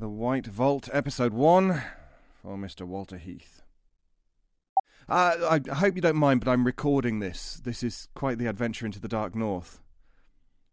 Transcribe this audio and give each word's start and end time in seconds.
The 0.00 0.08
White 0.08 0.46
Vault, 0.46 0.88
Episode 0.94 1.34
1 1.34 1.82
for 2.40 2.56
Mr. 2.56 2.86
Walter 2.86 3.18
Heath. 3.18 3.60
Uh, 5.06 5.60
I 5.68 5.74
hope 5.74 5.94
you 5.94 6.00
don't 6.00 6.16
mind, 6.16 6.42
but 6.42 6.50
I'm 6.50 6.64
recording 6.64 7.18
this. 7.18 7.60
This 7.62 7.82
is 7.82 8.08
quite 8.14 8.38
the 8.38 8.46
adventure 8.46 8.86
into 8.86 8.98
the 8.98 9.08
Dark 9.08 9.34
North. 9.34 9.82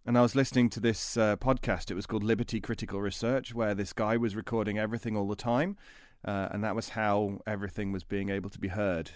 And 0.05 0.17
I 0.17 0.21
was 0.21 0.33
listening 0.33 0.69
to 0.69 0.79
this 0.79 1.17
uh, 1.17 1.35
podcast. 1.35 1.91
It 1.91 1.95
was 1.95 2.05
called 2.05 2.23
Liberty 2.23 2.61
Critical 2.61 3.01
Research, 3.01 3.53
where 3.53 3.75
this 3.75 3.91
guy 3.91 4.15
was 4.15 4.33
recording 4.33 4.77
everything 4.79 5.17
all 5.17 5.27
the 5.27 5.35
time. 5.35 5.75
Uh, 6.23 6.47
and 6.51 6.63
that 6.63 6.73
was 6.73 6.89
how 6.89 7.41
everything 7.45 7.91
was 7.91 8.05
being 8.05 8.29
able 8.29 8.49
to 8.49 8.59
be 8.59 8.69
heard. 8.69 9.11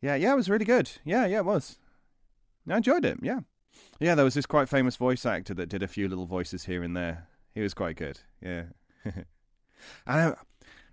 Yeah, 0.00 0.14
yeah, 0.14 0.34
it 0.34 0.36
was 0.36 0.48
really 0.48 0.64
good. 0.64 0.92
Yeah, 1.04 1.26
yeah, 1.26 1.38
it 1.38 1.44
was. 1.44 1.80
I 2.70 2.76
enjoyed 2.76 3.04
it, 3.04 3.18
yeah. 3.20 3.40
Yeah, 3.98 4.14
there 4.14 4.24
was 4.24 4.34
this 4.34 4.46
quite 4.46 4.68
famous 4.68 4.94
voice 4.94 5.26
actor 5.26 5.54
that 5.54 5.68
did 5.70 5.82
a 5.82 5.88
few 5.88 6.08
little 6.08 6.26
voices 6.26 6.66
here 6.66 6.84
and 6.84 6.96
there. 6.96 7.26
He 7.52 7.62
was 7.62 7.74
quite 7.74 7.96
good, 7.96 8.20
yeah. 8.40 8.66
I 10.06 10.34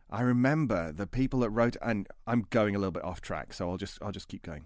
I 0.09 0.21
remember 0.21 0.91
the 0.91 1.07
people 1.07 1.39
that 1.41 1.49
wrote, 1.49 1.77
and 1.81 2.07
I'm 2.27 2.45
going 2.49 2.75
a 2.75 2.79
little 2.79 2.91
bit 2.91 3.03
off 3.03 3.21
track, 3.21 3.53
so 3.53 3.69
I'll 3.69 3.77
just 3.77 4.01
I'll 4.01 4.11
just 4.11 4.27
keep 4.27 4.43
going. 4.43 4.65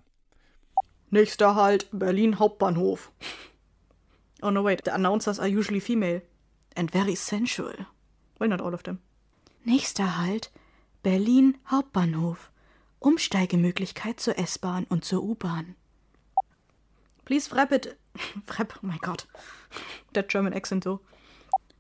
Nächster 1.12 1.56
Halt 1.56 1.90
Berlin 1.92 2.34
Hauptbahnhof. 2.34 3.12
Oh 4.42 4.52
no, 4.52 4.62
wait, 4.62 4.86
the 4.86 4.96
announcers 4.96 5.38
are 5.38 5.50
usually 5.50 5.82
female 5.82 6.22
and 6.74 6.90
very 6.90 7.14
sensual. 7.14 7.74
Well, 8.40 8.50
not 8.50 8.62
all 8.62 8.74
of 8.74 8.84
them. 8.84 9.00
Nächster 9.66 10.18
Halt 10.18 10.50
Berlin 11.04 11.58
Hauptbahnhof. 11.66 12.50
Umsteigemöglichkeit 13.00 14.22
zur 14.22 14.38
S-Bahn 14.38 14.86
und 14.90 15.04
zur 15.04 15.24
U-Bahn. 15.24 15.76
Please 17.26 17.54
wrap 17.54 17.72
it. 17.72 17.98
Wrap, 18.48 18.80
oh 18.82 18.88
my 18.88 18.98
god. 19.02 19.26
That 20.14 20.30
German 20.30 20.54
accent 20.54 20.84
though. 20.84 21.02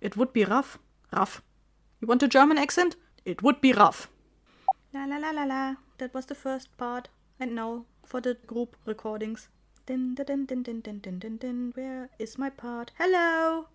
It 0.01 0.15
would 0.15 0.31
be 0.31 0.43
rough. 0.43 0.79
Rough. 1.11 1.41
You 2.01 2.07
want 2.07 2.23
a 2.23 2.27
German 2.27 2.57
accent? 2.57 2.95
It 3.25 3.41
would 3.43 3.59
be 3.61 3.73
rough. 3.73 4.09
La 4.93 5.05
la 5.05 5.17
la 5.17 5.31
la 5.31 5.43
la. 5.43 5.75
That 5.97 6.13
was 6.13 6.25
the 6.27 6.35
first 6.35 6.75
part. 6.77 7.09
And 7.39 7.55
now 7.55 7.85
for 8.05 8.21
the 8.21 8.37
group 8.47 8.75
recordings. 8.85 9.49
Din 9.85 10.15
din 10.15 10.45
din 10.45 10.63
din 10.63 10.81
din 10.81 10.99
din 10.99 11.19
din 11.19 11.37
din. 11.37 11.71
Where 11.75 12.09
is 12.19 12.37
my 12.37 12.49
part? 12.49 12.91
Hello. 12.97 13.67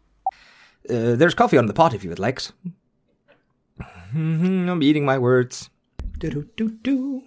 Uh, 0.88 1.16
there's 1.16 1.34
coffee 1.34 1.58
on 1.58 1.66
the 1.66 1.72
pot 1.74 1.94
if 1.94 2.02
you 2.04 2.10
would 2.10 2.18
like. 2.18 2.40
I'm 4.14 4.82
eating 4.82 5.04
my 5.04 5.18
words. 5.18 5.70
Do-do-do-do. 6.18 7.22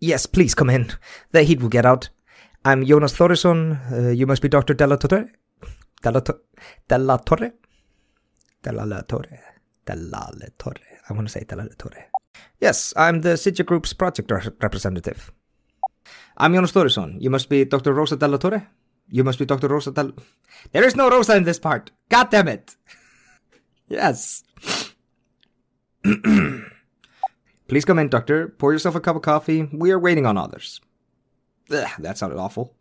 Yes, 0.00 0.26
please 0.26 0.54
come 0.54 0.70
in. 0.70 0.92
The 1.32 1.42
heat 1.42 1.60
will 1.60 1.68
get 1.68 1.84
out. 1.84 2.08
I'm 2.64 2.84
Jonas 2.86 3.12
Thorisson. 3.14 3.78
Uh, 3.92 4.10
you 4.10 4.26
must 4.26 4.42
be 4.42 4.48
Dr. 4.48 4.74
Della 4.74 4.96
Torre. 4.98 5.30
Della, 6.02 6.20
to- 6.20 6.40
Della 6.88 7.18
Torre? 7.24 7.52
Della 8.66 8.84
La 8.84 9.02
Torre. 9.02 9.38
Della 9.84 10.28
La 10.34 10.46
Torre. 10.58 11.00
I 11.08 11.12
want 11.12 11.28
to 11.28 11.32
say 11.32 11.44
Della 11.44 11.62
La 11.62 11.74
Torre. 11.78 12.10
Yes, 12.60 12.92
I'm 12.96 13.20
the 13.20 13.36
Sidja 13.36 13.64
Group's 13.64 13.92
project 13.92 14.28
re- 14.28 14.50
representative. 14.60 15.30
I'm 16.36 16.52
Jonas 16.52 16.72
Thorisson. 16.72 17.16
You 17.20 17.30
must 17.30 17.48
be 17.48 17.64
Dr. 17.64 17.92
Rosa 17.94 18.16
Della 18.16 18.38
Torre. 18.38 18.66
You 19.08 19.22
must 19.22 19.38
be 19.38 19.44
Dr. 19.44 19.68
Rosa 19.68 19.92
Della... 19.92 20.12
There 20.72 20.84
is 20.84 20.96
no 20.96 21.08
Rosa 21.08 21.36
in 21.36 21.44
this 21.44 21.60
part. 21.60 21.92
God 22.08 22.28
damn 22.30 22.48
it. 22.48 22.74
yes. 23.88 24.42
Please 27.68 27.84
come 27.84 28.00
in, 28.00 28.08
Doctor. 28.08 28.48
Pour 28.48 28.72
yourself 28.72 28.96
a 28.96 29.00
cup 29.00 29.14
of 29.14 29.22
coffee. 29.22 29.68
We 29.72 29.92
are 29.92 29.98
waiting 30.00 30.26
on 30.26 30.36
others. 30.36 30.80
Ugh, 31.70 31.88
that 32.00 32.18
sounded 32.18 32.38
awful. 32.40 32.74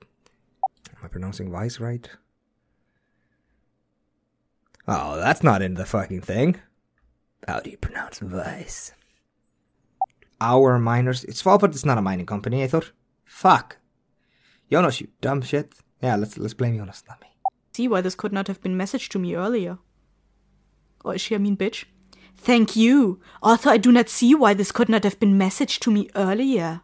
Am 0.97 1.05
I 1.05 1.07
pronouncing 1.09 1.51
Vice 1.51 1.79
right? 1.79 2.09
Oh, 4.87 5.17
that's 5.17 5.43
not 5.43 5.61
in 5.61 5.73
the 5.73 5.85
fucking 5.85 6.21
thing. 6.21 6.57
How 7.47 7.59
do 7.59 7.69
you 7.69 7.77
pronounce 7.77 8.19
vice? 8.19 8.91
Our 10.39 10.77
miners. 10.79 11.23
It's 11.23 11.41
fault, 11.41 11.61
but 11.61 11.71
it's 11.71 11.85
not 11.85 11.97
a 11.97 12.01
mining 12.01 12.25
company, 12.25 12.63
I 12.63 12.67
thought. 12.67 12.91
Fuck. 13.23 13.77
Jonas, 14.71 15.01
you 15.01 15.07
dumb 15.21 15.41
shit. 15.41 15.73
Yeah, 16.01 16.15
let's 16.15 16.37
let's 16.37 16.53
blame 16.53 16.77
Jonas, 16.77 17.03
not 17.07 17.21
me. 17.21 17.27
See 17.73 17.87
why 17.87 18.01
this 18.01 18.15
could 18.15 18.31
not 18.33 18.47
have 18.47 18.61
been 18.61 18.77
messaged 18.77 19.09
to 19.09 19.19
me 19.19 19.35
earlier. 19.35 19.77
Or 21.03 21.15
is 21.15 21.21
she 21.21 21.35
a 21.35 21.39
mean 21.39 21.57
bitch? 21.57 21.85
Thank 22.35 22.75
you. 22.75 23.19
Although 23.41 23.71
I 23.71 23.77
do 23.77 23.91
not 23.91 24.09
see 24.09 24.35
why 24.35 24.53
this 24.53 24.71
could 24.71 24.89
not 24.89 25.03
have 25.03 25.19
been 25.19 25.37
messaged 25.37 25.79
to 25.79 25.91
me 25.91 26.09
earlier. 26.15 26.81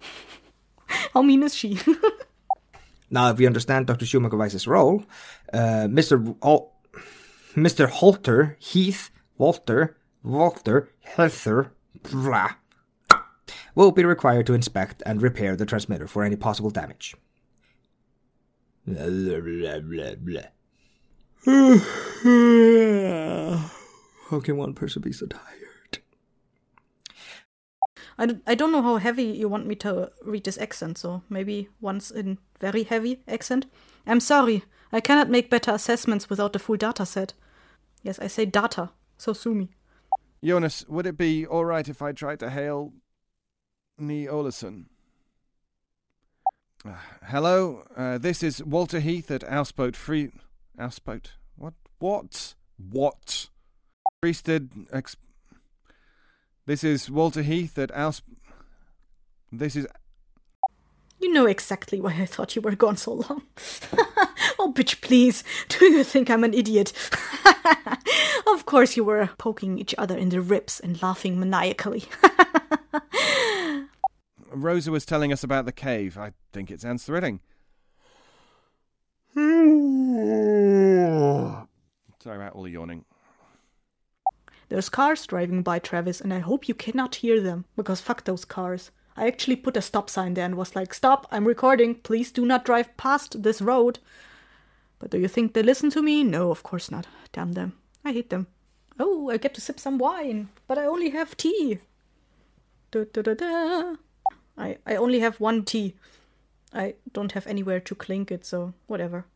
How 1.14 1.22
mean 1.22 1.42
is 1.42 1.54
she? 1.54 1.78
Now, 3.10 3.30
if 3.30 3.38
we 3.38 3.46
understand 3.46 3.86
Dr. 3.86 4.06
Schumacher 4.06 4.36
Weiss's 4.36 4.66
role, 4.66 5.04
uh, 5.52 5.86
Mr. 5.88 6.36
Hol- 6.42 6.73
Mr. 7.54 7.88
Holter, 7.88 8.56
Heath, 8.58 9.10
Walter, 9.38 9.96
Walter, 10.22 10.90
Heather, 11.00 11.72
blah, 12.02 12.54
will 13.74 13.92
be 13.92 14.04
required 14.04 14.46
to 14.46 14.54
inspect 14.54 15.02
and 15.06 15.22
repair 15.22 15.54
the 15.54 15.66
transmitter 15.66 16.08
for 16.08 16.24
any 16.24 16.36
possible 16.36 16.70
damage. 16.70 17.14
Blah, 18.86 19.40
blah, 19.40 19.80
blah, 19.80 20.14
blah. 20.16 20.42
How 24.30 24.40
can 24.40 24.56
one 24.56 24.74
person 24.74 25.02
be 25.02 25.12
so 25.12 25.26
tired? 25.26 25.98
I, 28.16 28.26
d- 28.26 28.40
I 28.46 28.54
don't 28.54 28.72
know 28.72 28.82
how 28.82 28.96
heavy 28.96 29.24
you 29.24 29.48
want 29.48 29.66
me 29.66 29.74
to 29.76 30.10
read 30.24 30.44
this 30.44 30.58
accent, 30.58 30.98
so 30.98 31.22
maybe 31.28 31.68
once 31.80 32.10
in 32.10 32.38
very 32.60 32.84
heavy 32.84 33.22
accent. 33.28 33.66
I'm 34.06 34.20
sorry, 34.20 34.64
I 34.92 35.00
cannot 35.00 35.30
make 35.30 35.50
better 35.50 35.72
assessments 35.72 36.30
without 36.30 36.52
the 36.52 36.58
full 36.58 36.76
data 36.76 37.06
set. 37.06 37.32
Yes, 38.04 38.18
I 38.18 38.26
say 38.26 38.44
data, 38.44 38.90
so 39.16 39.32
sue 39.32 39.54
me. 39.54 39.70
Jonas, 40.44 40.84
would 40.88 41.06
it 41.06 41.16
be 41.16 41.46
all 41.46 41.64
right 41.64 41.88
if 41.88 42.02
I 42.02 42.12
tried 42.12 42.38
to 42.40 42.50
hail 42.50 42.92
Ny-Ålesund? 43.98 44.84
Uh, 46.86 46.90
hello, 47.22 47.84
uh, 47.96 48.18
this 48.18 48.42
is 48.42 48.62
Walter 48.62 49.00
Heath 49.00 49.30
at 49.30 49.40
Ausboat 49.40 49.96
Free. 49.96 50.30
Ausboat? 50.78 51.28
What? 51.56 51.72
What? 51.98 52.54
What? 52.76 53.48
Priested. 54.20 54.70
Ex- 54.92 55.16
this 56.66 56.84
is 56.84 57.10
Walter 57.10 57.40
Heath 57.40 57.78
at 57.78 57.90
Aus. 57.96 58.20
This 59.50 59.76
is. 59.76 59.86
You 61.20 61.32
know 61.32 61.46
exactly 61.46 62.02
why 62.02 62.20
I 62.20 62.26
thought 62.26 62.54
you 62.54 62.60
were 62.60 62.76
gone 62.76 62.98
so 62.98 63.14
long. 63.14 63.44
oh, 64.58 64.72
bitch, 64.72 65.00
please. 65.00 65.44
Do 65.68 65.86
you 65.86 66.04
think 66.04 66.30
I'm 66.30 66.44
an 66.44 66.54
idiot? 66.54 66.92
of 68.46 68.66
course, 68.66 68.96
you 68.96 69.04
were 69.04 69.30
poking 69.38 69.78
each 69.78 69.94
other 69.98 70.16
in 70.16 70.30
the 70.30 70.40
ribs 70.40 70.80
and 70.80 71.00
laughing 71.02 71.38
maniacally. 71.38 72.04
Rosa 74.50 74.90
was 74.90 75.04
telling 75.04 75.32
us 75.32 75.42
about 75.42 75.66
the 75.66 75.72
cave. 75.72 76.16
I 76.16 76.32
think 76.52 76.70
it 76.70 76.80
sounds 76.80 77.04
thrilling. 77.04 77.40
Sorry 79.34 79.46
about 82.36 82.52
all 82.52 82.62
the 82.62 82.70
yawning. 82.70 83.04
There's 84.68 84.88
cars 84.88 85.26
driving 85.26 85.62
by, 85.62 85.78
Travis, 85.78 86.20
and 86.20 86.32
I 86.32 86.38
hope 86.38 86.68
you 86.68 86.74
cannot 86.74 87.16
hear 87.16 87.40
them, 87.40 87.66
because 87.76 88.00
fuck 88.00 88.24
those 88.24 88.44
cars. 88.44 88.90
I 89.16 89.26
actually 89.26 89.56
put 89.56 89.76
a 89.76 89.82
stop 89.82 90.10
sign 90.10 90.34
there 90.34 90.44
and 90.44 90.56
was 90.56 90.74
like, 90.74 90.94
Stop, 90.94 91.26
I'm 91.30 91.46
recording, 91.46 91.96
please 91.96 92.32
do 92.32 92.44
not 92.44 92.64
drive 92.64 92.96
past 92.96 93.42
this 93.42 93.60
road. 93.60 93.98
But 95.04 95.10
do 95.10 95.18
you 95.18 95.28
think 95.28 95.52
they 95.52 95.62
listen 95.62 95.90
to 95.90 96.00
me? 96.00 96.24
No, 96.24 96.50
of 96.50 96.62
course 96.62 96.90
not. 96.90 97.06
Damn 97.30 97.52
them. 97.52 97.74
I 98.06 98.12
hate 98.12 98.30
them. 98.30 98.46
Oh, 98.98 99.28
I 99.28 99.36
get 99.36 99.52
to 99.52 99.60
sip 99.60 99.78
some 99.78 99.98
wine, 99.98 100.48
but 100.66 100.78
I 100.78 100.86
only 100.86 101.10
have 101.10 101.36
tea. 101.36 101.80
Da, 102.90 103.04
da, 103.12 103.20
da, 103.20 103.34
da. 103.34 103.96
I, 104.56 104.78
I 104.86 104.96
only 104.96 105.20
have 105.20 105.38
one 105.38 105.62
tea. 105.62 105.94
I 106.72 106.94
don't 107.12 107.32
have 107.32 107.46
anywhere 107.46 107.80
to 107.80 107.94
clink 107.94 108.32
it, 108.32 108.46
so 108.46 108.72
whatever. 108.86 109.26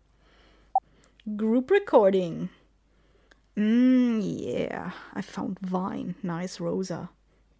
Group 1.36 1.70
recording. 1.70 2.48
Mmm, 3.54 4.22
yeah. 4.22 4.92
I 5.12 5.20
found 5.20 5.58
wine. 5.70 6.14
Nice, 6.22 6.60
Rosa. 6.60 7.10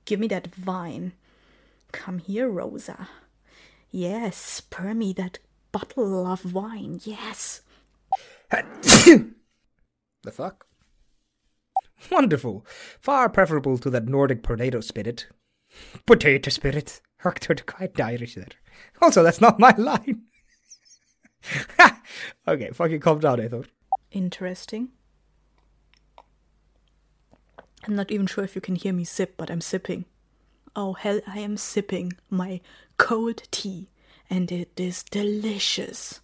Give 0.06 0.18
me 0.18 0.28
that 0.28 0.48
wine. 0.64 1.12
Come 1.92 2.20
here, 2.20 2.48
Rosa. 2.48 3.10
Yes, 3.90 4.62
pour 4.62 4.94
me 4.94 5.12
that 5.12 5.40
bottle 5.72 6.26
of 6.26 6.54
wine. 6.54 7.00
Yes. 7.04 7.60
the 8.50 9.34
fuck? 10.30 10.66
Wonderful. 12.10 12.64
Far 13.00 13.28
preferable 13.28 13.78
to 13.78 13.90
that 13.90 14.06
Nordic 14.06 14.42
potato 14.42 14.80
spirit. 14.80 15.26
Potato 16.06 16.50
spirit. 16.50 17.00
Hector 17.18 17.54
quite 17.66 18.00
Irish 18.00 18.36
there. 18.36 18.46
Also, 19.02 19.22
that's 19.22 19.40
not 19.40 19.58
my 19.58 19.74
line. 19.76 20.22
okay, 22.48 22.70
fucking 22.72 23.00
calm 23.00 23.20
down, 23.20 23.48
thought. 23.48 23.68
Interesting. 24.10 24.90
I'm 27.86 27.96
not 27.96 28.10
even 28.10 28.26
sure 28.26 28.44
if 28.44 28.54
you 28.54 28.60
can 28.60 28.76
hear 28.76 28.92
me 28.92 29.04
sip, 29.04 29.34
but 29.36 29.50
I'm 29.50 29.60
sipping. 29.60 30.04
Oh, 30.76 30.92
hell, 30.92 31.20
I 31.26 31.40
am 31.40 31.56
sipping 31.56 32.12
my 32.30 32.60
cold 32.98 33.42
tea, 33.50 33.88
and 34.30 34.50
it 34.52 34.78
is 34.78 35.02
delicious. 35.02 36.20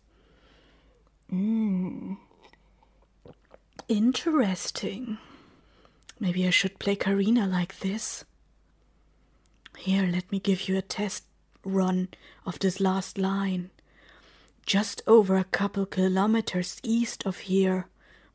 Mmm. 1.35 2.17
Interesting. 3.89 5.19
Maybe 6.21 6.47
I 6.47 6.51
should 6.51 6.79
play 6.79 6.97
Karina 6.97 7.47
like 7.47 7.81
this. 7.81 8.25
Here, 9.77 10.07
let 10.07 10.31
me 10.31 10.39
give 10.39 10.69
you 10.69 10.79
a 10.79 10.83
test 10.83 11.25
run 11.65 12.09
of 12.47 12.59
this 12.61 12.81
last 12.81 13.19
line. 13.19 13.71
Just 14.65 15.03
over 15.07 15.37
a 15.37 15.45
couple 15.45 15.87
kilometers 15.87 16.79
east 16.83 17.27
of 17.27 17.39
here. 17.41 17.87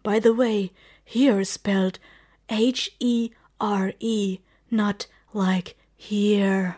By 0.03 0.19
the 0.19 0.33
way, 0.33 0.71
here 1.03 1.39
is 1.39 1.49
spelled 1.49 1.99
H 2.49 2.91
E 2.99 3.31
R 3.59 3.93
E, 3.99 4.39
not 4.69 5.07
like 5.33 5.75
here. 5.95 6.77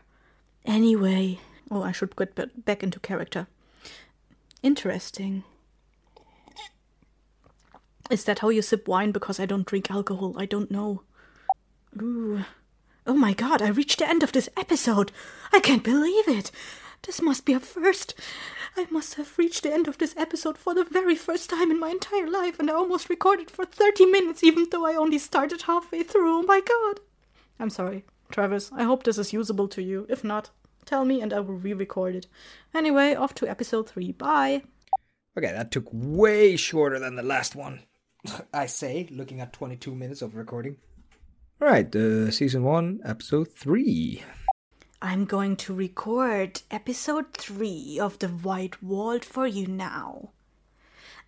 Anyway, 0.66 1.40
Oh, 1.72 1.84
I 1.84 1.94
should 1.94 2.18
get 2.18 2.66
back 2.66 2.84
into 2.84 3.00
character. 3.00 3.48
Interesting. 4.62 5.46
Is 8.12 8.26
that 8.26 8.40
how 8.40 8.50
you 8.50 8.62
sip 8.62 8.90
wine? 8.90 9.12
Because 9.12 9.40
I 9.40 9.46
don't 9.46 9.66
drink 9.66 9.90
alcohol. 9.90 10.36
I 10.38 10.46
don't 10.46 10.70
know. 10.70 11.04
Ooh. 12.02 12.44
Oh 13.08 13.14
my 13.14 13.34
god, 13.34 13.62
I 13.62 13.70
reached 13.70 14.00
the 14.00 14.10
end 14.10 14.22
of 14.22 14.34
this 14.34 14.50
episode. 14.58 15.12
I 15.54 15.60
can't 15.60 15.84
believe 15.84 16.28
it. 16.28 16.52
This 17.04 17.22
must 17.22 17.46
be 17.46 17.54
a 17.54 17.60
first. 17.60 18.14
I 18.78 18.86
must 18.92 19.16
have 19.16 19.38
reached 19.38 19.64
the 19.64 19.74
end 19.74 19.88
of 19.88 19.98
this 19.98 20.14
episode 20.18 20.58
for 20.58 20.74
the 20.74 20.84
very 20.84 21.16
first 21.16 21.50
time 21.50 21.72
in 21.72 21.80
my 21.80 21.90
entire 21.90 22.30
life, 22.30 22.60
and 22.60 22.70
I 22.70 22.74
almost 22.74 23.10
recorded 23.10 23.50
for 23.50 23.66
30 23.66 24.06
minutes, 24.06 24.44
even 24.44 24.68
though 24.70 24.86
I 24.86 24.96
only 24.96 25.18
started 25.18 25.64
halfway 25.64 26.04
through. 26.04 26.40
Oh 26.40 26.44
my 26.44 26.62
god. 26.62 27.00
I'm 27.60 27.70
sorry, 27.70 28.06
Travis. 28.30 28.72
I 28.74 28.84
hope 28.84 29.04
this 29.04 29.18
is 29.18 29.34
usable 29.34 29.68
to 29.70 29.82
you. 29.82 30.06
If 30.10 30.24
not, 30.24 30.52
tell 30.86 31.06
me 31.06 31.22
and 31.22 31.34
I 31.34 31.40
will 31.40 31.56
re 31.56 31.74
record 31.74 32.16
it. 32.16 32.28
Anyway, 32.74 33.16
off 33.16 33.34
to 33.36 33.50
episode 33.50 33.90
3. 33.90 34.12
Bye. 34.12 34.64
Okay, 35.38 35.52
that 35.52 35.72
took 35.72 35.88
way 35.92 36.56
shorter 36.58 37.00
than 37.00 37.16
the 37.16 37.24
last 37.24 37.56
one. 37.56 37.84
I 38.54 38.66
say, 38.66 39.08
looking 39.12 39.42
at 39.42 39.54
22 39.54 39.96
minutes 39.96 40.22
of 40.22 40.36
recording. 40.36 40.78
Alright, 41.62 41.96
uh, 41.96 42.32
season 42.32 42.64
1, 42.64 43.02
episode 43.06 43.52
3. 43.52 44.24
I'm 45.02 45.26
going 45.26 45.56
to 45.58 45.74
record 45.74 46.62
episode 46.70 47.34
3 47.34 48.00
of 48.00 48.20
The 48.20 48.28
White 48.28 48.82
Walled 48.84 49.26
for 49.26 49.48
you 49.48 49.68
now. 49.68 50.30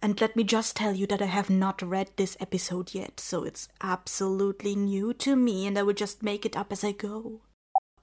And 0.02 0.20
let 0.20 0.36
me 0.36 0.44
just 0.44 0.76
tell 0.76 0.94
you 0.94 1.08
that 1.08 1.22
I 1.22 1.28
have 1.28 1.50
not 1.50 1.82
read 1.82 2.12
this 2.16 2.36
episode 2.40 2.94
yet, 2.94 3.20
so 3.20 3.44
it's 3.44 3.70
absolutely 3.82 4.76
new 4.76 5.14
to 5.16 5.36
me 5.36 5.66
and 5.66 5.78
I 5.78 5.84
will 5.84 5.94
just 5.94 6.22
make 6.22 6.46
it 6.46 6.58
up 6.58 6.72
as 6.72 6.84
I 6.84 6.92
go. 6.92 7.42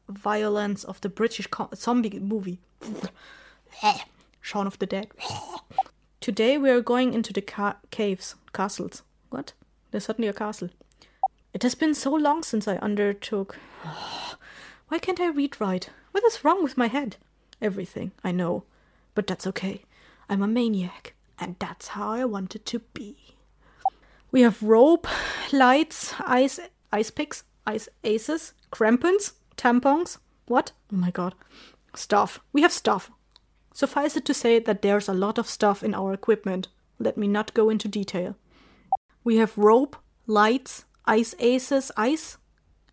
Violence 0.08 0.82
of 0.82 1.00
the 1.02 1.08
British 1.08 1.46
co- 1.48 1.68
zombie 1.74 2.18
movie. 2.18 2.58
Shaun 4.40 4.66
of 4.66 4.78
the 4.78 4.86
Dead. 4.86 5.08
Today 6.20 6.58
we 6.58 6.70
are 6.70 6.80
going 6.80 7.14
into 7.14 7.32
the 7.32 7.40
ca- 7.40 7.78
caves, 7.90 8.34
castles. 8.52 9.02
What? 9.30 9.52
There's 9.90 10.04
suddenly 10.04 10.28
a 10.28 10.32
castle. 10.32 10.70
It 11.52 11.62
has 11.62 11.74
been 11.74 11.94
so 11.94 12.14
long 12.14 12.42
since 12.42 12.68
I 12.68 12.76
undertook. 12.76 13.56
Why 14.88 14.98
can't 14.98 15.20
I 15.20 15.28
read 15.28 15.60
right? 15.60 15.88
What 16.12 16.24
is 16.24 16.44
wrong 16.44 16.62
with 16.62 16.78
my 16.78 16.88
head? 16.88 17.16
Everything, 17.60 18.12
I 18.22 18.32
know. 18.32 18.64
But 19.14 19.26
that's 19.26 19.46
okay. 19.48 19.82
I'm 20.28 20.42
a 20.42 20.46
maniac, 20.46 21.14
and 21.38 21.56
that's 21.58 21.88
how 21.88 22.10
I 22.10 22.24
want 22.24 22.54
it 22.54 22.64
to 22.66 22.78
be. 22.94 23.16
We 24.32 24.42
have 24.42 24.62
rope, 24.62 25.08
lights, 25.52 26.14
ice, 26.20 26.60
ice 26.92 27.10
picks, 27.10 27.42
ice 27.66 27.88
aces, 28.04 28.52
crampons, 28.70 29.32
tampons. 29.56 30.18
What? 30.46 30.72
Oh 30.92 30.96
my 30.96 31.10
god. 31.10 31.34
Stuff. 31.94 32.40
We 32.52 32.62
have 32.62 32.72
stuff. 32.72 33.10
Suffice 33.72 34.16
it 34.16 34.24
to 34.26 34.34
say 34.34 34.58
that 34.60 34.82
there's 34.82 35.08
a 35.08 35.14
lot 35.14 35.38
of 35.38 35.48
stuff 35.48 35.82
in 35.82 35.94
our 35.94 36.12
equipment. 36.12 36.68
Let 36.98 37.16
me 37.16 37.26
not 37.26 37.54
go 37.54 37.70
into 37.70 37.88
detail. 37.88 38.36
We 39.22 39.36
have 39.36 39.58
rope, 39.58 39.96
lights, 40.26 40.84
ice 41.04 41.34
aces, 41.38 41.92
ice, 41.96 42.38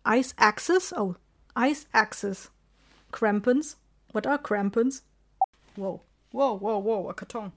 ice 0.04 0.34
axes. 0.38 0.92
Oh, 0.96 1.16
ice 1.56 1.86
axes. 1.94 2.50
Crampons. 3.10 3.76
What 4.12 4.26
are 4.26 4.38
crampons? 4.38 5.02
Whoa. 5.76 6.02
Whoa, 6.30 6.58
whoa, 6.58 6.78
whoa, 6.78 7.08
a 7.08 7.14
carton. 7.14 7.52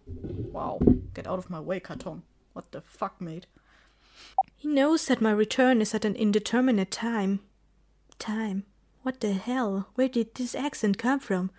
Wow. 0.53 0.79
Get 1.13 1.27
out 1.27 1.39
of 1.39 1.49
my 1.49 1.59
way, 1.59 1.79
carton. 1.79 2.23
What 2.53 2.71
the 2.71 2.81
fuck, 2.81 3.19
mate? 3.19 3.47
He 4.55 4.67
knows 4.67 5.07
that 5.07 5.21
my 5.21 5.31
return 5.31 5.81
is 5.81 5.93
at 5.93 6.05
an 6.05 6.15
indeterminate 6.15 6.91
time. 6.91 7.41
Time? 8.19 8.63
What 9.03 9.19
the 9.19 9.33
hell? 9.33 9.87
Where 9.95 10.07
did 10.07 10.35
this 10.35 10.55
accent 10.55 10.97
come 10.97 11.19
from? 11.19 11.51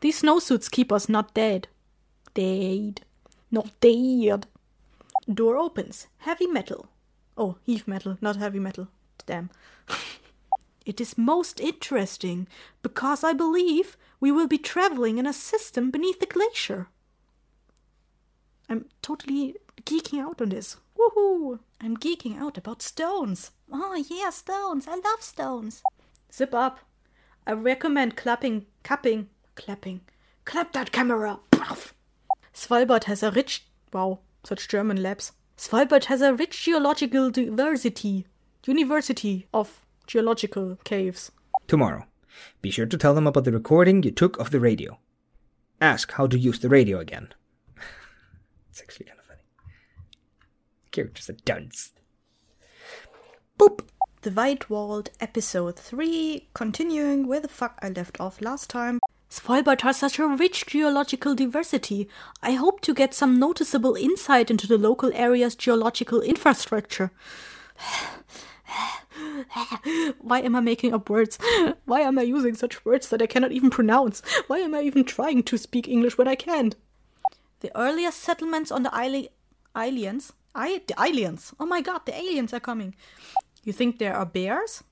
These 0.00 0.22
snowsuits 0.22 0.70
keep 0.70 0.90
us 0.90 1.08
not 1.08 1.34
dead. 1.34 1.68
Dead. 2.34 3.02
Not 3.50 3.70
dead. 3.80 4.46
Door 5.32 5.56
opens. 5.56 6.08
Heavy 6.18 6.46
metal. 6.46 6.88
Oh, 7.36 7.56
heave 7.62 7.86
metal, 7.86 8.18
not 8.20 8.36
heavy 8.36 8.58
metal. 8.58 8.88
Damn. 9.26 9.50
It 10.86 11.00
is 11.00 11.18
most 11.18 11.60
interesting 11.60 12.48
because 12.82 13.22
I 13.22 13.32
believe 13.32 13.96
we 14.18 14.32
will 14.32 14.48
be 14.48 14.58
traveling 14.58 15.18
in 15.18 15.26
a 15.26 15.32
system 15.32 15.90
beneath 15.90 16.20
the 16.20 16.26
glacier. 16.26 16.88
I'm 18.68 18.86
totally 19.02 19.56
geeking 19.84 20.20
out 20.20 20.40
on 20.40 20.48
this. 20.48 20.78
Woohoo! 20.98 21.60
I'm 21.80 21.96
geeking 21.96 22.38
out 22.38 22.58
about 22.58 22.82
stones. 22.82 23.50
Oh, 23.70 23.94
yeah, 24.08 24.30
stones. 24.30 24.88
I 24.88 24.96
love 24.96 25.22
stones. 25.22 25.82
Zip 26.32 26.54
up. 26.54 26.80
I 27.46 27.52
recommend 27.52 28.16
clapping, 28.16 28.66
cupping, 28.82 29.28
clapping. 29.54 30.00
Clap 30.44 30.72
that 30.72 30.92
camera. 30.92 31.40
Svalbard 32.54 33.04
has 33.04 33.22
a 33.22 33.30
rich. 33.30 33.66
Wow, 33.92 34.20
such 34.44 34.68
German 34.68 35.02
labs. 35.02 35.32
Svalbard 35.56 36.04
has 36.04 36.22
a 36.22 36.34
rich 36.34 36.64
geological 36.64 37.30
diversity. 37.30 38.26
University 38.66 39.46
of 39.52 39.84
geological 40.06 40.76
caves. 40.84 41.30
Tomorrow, 41.66 42.04
be 42.62 42.70
sure 42.70 42.86
to 42.86 42.98
tell 42.98 43.14
them 43.14 43.26
about 43.26 43.44
the 43.44 43.52
recording 43.52 44.02
you 44.02 44.10
took 44.10 44.38
of 44.38 44.50
the 44.50 44.60
radio. 44.60 44.98
Ask 45.80 46.12
how 46.12 46.26
to 46.26 46.38
use 46.38 46.58
the 46.58 46.68
radio 46.68 46.98
again. 46.98 47.32
it's 48.70 48.80
actually 48.80 49.06
kind 49.06 49.18
of 49.18 49.24
funny. 49.24 49.40
Character's 50.90 51.28
a 51.28 51.32
dunce. 51.32 51.92
Boop! 53.58 53.86
The 54.22 54.30
White 54.30 54.68
Walled, 54.68 55.10
episode 55.20 55.78
3, 55.78 56.48
continuing 56.52 57.26
where 57.26 57.40
the 57.40 57.48
fuck 57.48 57.78
I 57.82 57.88
left 57.88 58.20
off 58.20 58.42
last 58.42 58.68
time. 58.68 59.00
Svalbard 59.30 59.82
has 59.82 59.96
such 59.96 60.18
a 60.18 60.26
rich 60.26 60.66
geological 60.66 61.36
diversity. 61.36 62.08
I 62.42 62.52
hope 62.52 62.80
to 62.80 62.92
get 62.92 63.14
some 63.14 63.38
noticeable 63.38 63.94
insight 63.94 64.50
into 64.50 64.66
the 64.66 64.76
local 64.76 65.12
area's 65.14 65.54
geological 65.54 66.20
infrastructure. 66.20 67.12
Why 70.20 70.40
am 70.40 70.56
I 70.56 70.60
making 70.60 70.92
up 70.94 71.08
words? 71.08 71.38
Why 71.84 72.00
am 72.00 72.18
I 72.18 72.22
using 72.22 72.54
such 72.56 72.84
words 72.84 73.08
that 73.10 73.22
I 73.22 73.26
cannot 73.26 73.52
even 73.52 73.70
pronounce? 73.70 74.20
Why 74.48 74.58
am 74.58 74.74
I 74.74 74.82
even 74.82 75.04
trying 75.04 75.44
to 75.44 75.56
speak 75.56 75.86
English 75.86 76.18
when 76.18 76.26
I 76.26 76.34
can't? 76.34 76.74
The 77.60 77.70
earliest 77.78 78.18
settlements 78.18 78.72
on 78.72 78.82
the 78.82 79.30
aliens. 79.76 80.32
I 80.54 80.82
the 80.88 80.94
aliens. 81.00 81.54
Oh 81.60 81.66
my 81.66 81.80
god, 81.80 82.04
the 82.04 82.16
aliens 82.16 82.52
are 82.52 82.60
coming. 82.60 82.96
You 83.62 83.72
think 83.72 83.98
there 83.98 84.16
are 84.16 84.26
bears? 84.26 84.82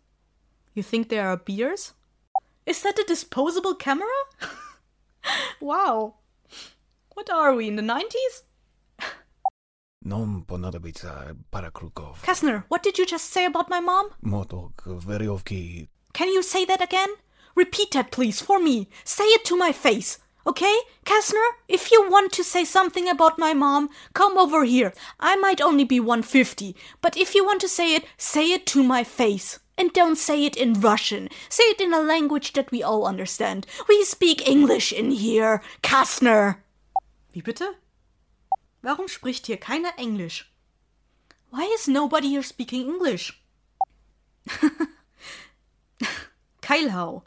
You 0.74 0.84
think 0.84 1.08
there 1.08 1.28
are 1.28 1.36
beers? 1.36 1.92
Is 2.68 2.82
that 2.82 2.98
a 2.98 3.04
disposable 3.04 3.74
camera? 3.74 4.18
wow. 5.60 6.16
What 7.14 7.30
are 7.30 7.54
we, 7.54 7.66
in 7.66 7.76
the 7.76 7.82
90s? 7.82 8.42
Non 10.04 10.44
ponadobitsa 10.46 11.34
para 11.50 11.70
krugov 11.70 12.22
kessner 12.22 12.64
what 12.68 12.82
did 12.82 12.98
you 12.98 13.06
just 13.06 13.30
say 13.30 13.46
about 13.46 13.70
my 13.70 13.80
mom? 13.80 14.10
Motok 14.22 14.84
veryovki. 14.84 15.88
Can 16.12 16.28
you 16.28 16.42
say 16.42 16.66
that 16.66 16.82
again? 16.82 17.08
Repeat 17.54 17.92
that, 17.92 18.10
please, 18.10 18.40
for 18.42 18.60
me. 18.60 18.88
Say 19.02 19.24
it 19.24 19.46
to 19.46 19.56
my 19.56 19.72
face. 19.72 20.18
Okay? 20.46 20.76
Kessner, 21.06 21.48
if 21.68 21.90
you 21.90 22.08
want 22.10 22.32
to 22.32 22.44
say 22.44 22.64
something 22.64 23.08
about 23.08 23.38
my 23.38 23.54
mom, 23.54 23.88
come 24.12 24.36
over 24.36 24.64
here. 24.64 24.92
I 25.18 25.36
might 25.36 25.62
only 25.62 25.84
be 25.84 26.00
150, 26.00 26.76
but 27.00 27.16
if 27.16 27.34
you 27.34 27.44
want 27.44 27.62
to 27.62 27.68
say 27.68 27.94
it, 27.94 28.04
say 28.18 28.52
it 28.52 28.66
to 28.66 28.82
my 28.82 29.04
face. 29.04 29.58
And 29.78 29.92
don't 29.92 30.16
say 30.18 30.44
it 30.44 30.56
in 30.56 30.80
Russian. 30.80 31.28
Say 31.48 31.62
it 31.70 31.80
in 31.80 31.94
a 31.94 32.00
language 32.00 32.52
that 32.54 32.72
we 32.72 32.82
all 32.82 33.06
understand. 33.06 33.64
We 33.88 34.04
speak 34.04 34.46
English 34.46 34.92
in 34.92 35.12
here, 35.12 35.62
Kastner. 35.82 36.56
Wie 37.32 37.42
bitte? 37.42 37.76
Warum 38.82 39.06
spricht 39.08 39.46
hier 39.46 39.56
keiner 39.56 39.92
Englisch? 39.96 40.50
Why 41.50 41.62
is 41.74 41.86
nobody 41.86 42.28
here 42.28 42.42
speaking 42.42 42.88
English? 42.88 43.40
Keilhau. 46.60 47.22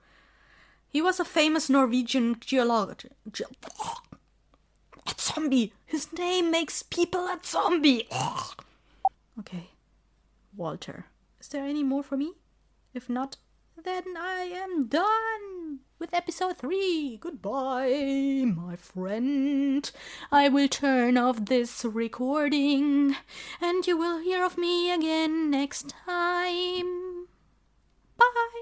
He 0.89 1.01
was 1.01 1.19
a 1.19 1.25
famous 1.25 1.69
Norwegian 1.69 2.35
geologist. 2.41 3.13
Ge- 3.31 3.43
a 5.07 5.13
zombie. 5.17 5.73
His 5.85 6.11
name 6.13 6.51
makes 6.51 6.83
people 6.83 7.21
a 7.21 7.39
zombie. 7.43 8.07
okay. 9.39 9.69
Walter. 10.55 11.05
Is 11.39 11.47
there 11.47 11.63
any 11.63 11.83
more 11.83 12.03
for 12.03 12.17
me? 12.17 12.33
If 12.93 13.09
not, 13.09 13.37
then 13.81 14.03
I 14.17 14.51
am 14.53 14.87
done 14.87 15.79
with 15.97 16.13
episode 16.13 16.57
3. 16.57 17.17
Goodbye, 17.21 18.43
my 18.45 18.75
friend. 18.75 19.89
I 20.31 20.49
will 20.49 20.67
turn 20.67 21.17
off 21.17 21.45
this 21.45 21.85
recording 21.85 23.15
and 23.61 23.87
you 23.87 23.97
will 23.97 24.19
hear 24.19 24.43
of 24.43 24.57
me 24.57 24.91
again 24.91 25.49
next 25.49 25.93
time. 26.05 27.27
Bye. 28.17 28.61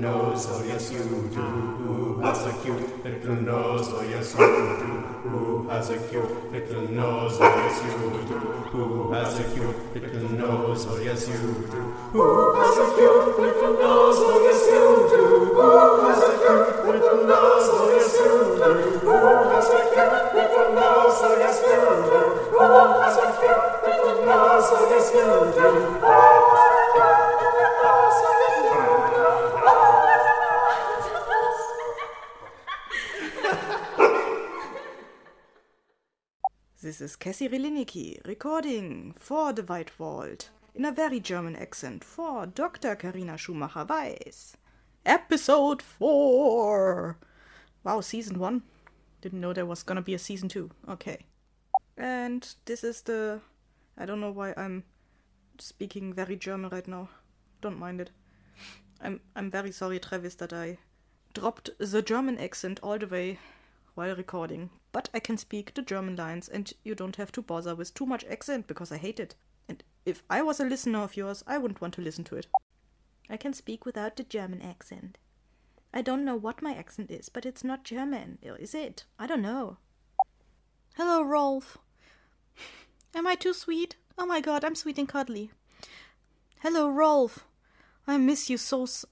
Nose? 0.00 0.46
Oh 0.48 0.64
yes 0.64 0.90
you 0.90 0.98
do. 1.00 1.12
Who 1.36 2.20
has 2.22 2.46
a 2.46 2.52
cute 2.62 3.04
little 3.04 3.36
nose? 3.36 3.88
Oh 3.92 4.02
yes 4.02 4.34
you 4.34 4.46
do. 4.46 4.88
Who 5.28 5.68
has 5.68 5.90
a 5.90 5.98
cute 6.08 6.52
little 6.52 6.88
nose? 6.90 7.36
Oh 7.38 7.44
yes 7.44 7.84
you 7.84 7.92
do. 8.24 8.40
Who 8.72 9.12
has 9.12 9.38
a 9.38 9.44
cute 9.52 9.94
little 9.94 10.30
nose? 10.32 10.86
Oh 10.88 10.98
yes 11.04 11.28
you 11.28 11.36
do. 11.36 11.80
Who 12.16 12.54
has 12.56 12.78
a 12.78 12.86
cute 12.96 13.38
little 13.38 13.74
nose? 13.76 14.16
Oh 14.24 14.40
yes 14.40 14.64
you 14.72 14.80
do. 15.12 15.20
Who 15.52 15.68
has 16.08 16.22
a 16.24 16.32
cute 16.40 16.80
little 16.88 17.20
nose? 17.28 17.68
Oh 17.68 17.92
yes 17.92 18.16
you 18.16 18.56
do. 18.56 18.72
Who 19.04 19.14
has 19.52 19.68
a 19.68 19.80
cute 19.92 20.24
little 20.32 20.68
nose? 20.72 21.20
Oh 21.20 21.36
yes 21.44 21.60
you 21.60 21.76
do. 22.08 22.22
Who 22.56 22.64
has 23.04 23.16
a 23.20 23.28
cute 23.36 23.64
little 23.84 24.24
nose? 24.24 24.68
Oh 24.72 24.88
yes 24.88 25.12
you 25.12 25.28
do. 25.60 26.29
This 36.90 37.00
is 37.00 37.14
Cassie 37.14 37.48
Relinicki 37.48 38.18
recording 38.26 39.14
for 39.16 39.52
the 39.52 39.62
White 39.62 39.90
Vault 39.90 40.50
in 40.74 40.84
a 40.84 40.90
very 40.90 41.20
German 41.20 41.54
accent 41.54 42.02
for 42.02 42.46
Dr. 42.46 42.96
Karina 42.96 43.38
Schumacher 43.38 43.84
Weiss. 43.88 44.56
Episode 45.06 45.82
4! 45.82 47.16
Wow, 47.84 48.00
season 48.00 48.40
1? 48.40 48.62
Didn't 49.20 49.40
know 49.40 49.52
there 49.52 49.66
was 49.66 49.84
gonna 49.84 50.02
be 50.02 50.14
a 50.14 50.18
season 50.18 50.48
2. 50.48 50.68
Okay. 50.88 51.26
And 51.96 52.52
this 52.64 52.82
is 52.82 53.02
the. 53.02 53.40
I 53.96 54.04
don't 54.04 54.20
know 54.20 54.32
why 54.32 54.52
I'm 54.56 54.82
speaking 55.60 56.12
very 56.12 56.34
German 56.34 56.70
right 56.70 56.88
now. 56.88 57.08
Don't 57.60 57.78
mind 57.78 58.00
it. 58.00 58.10
I'm, 59.00 59.20
I'm 59.36 59.48
very 59.48 59.70
sorry, 59.70 60.00
Travis, 60.00 60.34
that 60.34 60.52
I 60.52 60.78
dropped 61.34 61.70
the 61.78 62.02
German 62.02 62.36
accent 62.38 62.80
all 62.82 62.98
the 62.98 63.06
way 63.06 63.38
while 63.94 64.16
recording, 64.16 64.70
but 64.92 65.08
I 65.14 65.20
can 65.20 65.36
speak 65.36 65.74
the 65.74 65.82
German 65.82 66.16
lines 66.16 66.48
and 66.48 66.72
you 66.82 66.94
don't 66.94 67.16
have 67.16 67.32
to 67.32 67.42
bother 67.42 67.74
with 67.74 67.94
too 67.94 68.06
much 68.06 68.24
accent 68.24 68.66
because 68.66 68.90
I 68.90 68.96
hate 68.96 69.20
it. 69.20 69.34
And 69.68 69.82
if 70.04 70.22
I 70.28 70.42
was 70.42 70.60
a 70.60 70.64
listener 70.64 71.00
of 71.00 71.16
yours, 71.16 71.44
I 71.46 71.58
wouldn't 71.58 71.80
want 71.80 71.94
to 71.94 72.02
listen 72.02 72.24
to 72.24 72.36
it. 72.36 72.46
I 73.28 73.36
can 73.36 73.52
speak 73.52 73.86
without 73.86 74.16
the 74.16 74.24
German 74.24 74.62
accent. 74.62 75.18
I 75.92 76.02
don't 76.02 76.24
know 76.24 76.36
what 76.36 76.62
my 76.62 76.74
accent 76.74 77.10
is, 77.10 77.28
but 77.28 77.46
it's 77.46 77.64
not 77.64 77.84
German, 77.84 78.38
is 78.42 78.74
it? 78.74 79.04
I 79.18 79.26
don't 79.26 79.42
know. 79.42 79.78
Hello, 80.96 81.22
Rolf. 81.22 81.78
Am 83.14 83.26
I 83.26 83.34
too 83.34 83.52
sweet? 83.54 83.96
Oh 84.18 84.26
my 84.26 84.40
god, 84.40 84.64
I'm 84.64 84.74
sweet 84.74 84.98
and 84.98 85.08
cuddly. 85.08 85.50
Hello, 86.60 86.88
Rolf. 86.88 87.46
I 88.06 88.18
miss 88.18 88.50
you 88.50 88.56
so. 88.56 88.82
S- 88.82 89.04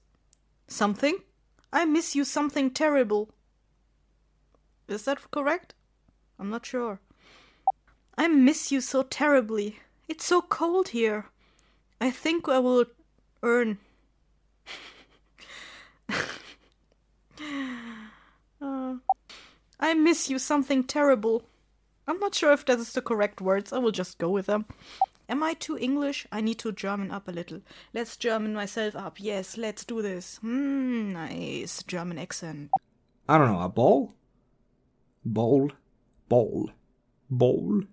something? 0.67 1.19
I 1.73 1.85
miss 1.85 2.15
you 2.15 2.23
something 2.23 2.71
terrible. 2.71 3.29
Is 4.89 5.05
that 5.05 5.31
correct? 5.31 5.73
I'm 6.39 6.49
not 6.49 6.65
sure. 6.65 6.99
I 8.17 8.27
miss 8.27 8.71
you 8.71 8.81
so 8.81 9.03
terribly. 9.03 9.79
It's 10.07 10.25
so 10.25 10.41
cold 10.41 10.89
here. 10.89 11.25
I 12.01 12.11
think 12.11 12.47
I 12.49 12.59
will 12.59 12.85
earn. 13.43 13.77
Uh, 18.61 18.95
I 19.79 19.93
miss 19.93 20.29
you 20.29 20.37
something 20.37 20.83
terrible. 20.83 21.43
I'm 22.05 22.19
not 22.19 22.35
sure 22.35 22.51
if 22.51 22.65
that 22.65 22.77
is 22.79 22.91
the 22.91 23.01
correct 23.01 23.39
words. 23.39 23.71
I 23.71 23.77
will 23.77 23.91
just 23.91 24.17
go 24.17 24.29
with 24.29 24.47
them. 24.47 24.65
Am 25.29 25.43
I 25.43 25.53
too 25.53 25.77
English? 25.77 26.27
I 26.31 26.41
need 26.41 26.59
to 26.59 26.73
German 26.73 27.09
up 27.09 27.27
a 27.27 27.31
little. 27.31 27.61
Let's 27.93 28.17
German 28.17 28.53
myself 28.53 28.95
up. 28.97 29.19
Yes, 29.19 29.57
let's 29.57 29.85
do 29.85 30.01
this. 30.01 30.37
Hmm, 30.37 31.11
nice 31.13 31.83
German 31.83 32.17
accent. 32.17 32.71
I 33.29 33.37
don't 33.37 33.47
know, 33.53 33.61
a 33.61 33.69
bowl? 33.69 34.13
Bowl? 35.33 35.71
Bowl? 36.27 36.71
Bowl? 37.29 37.83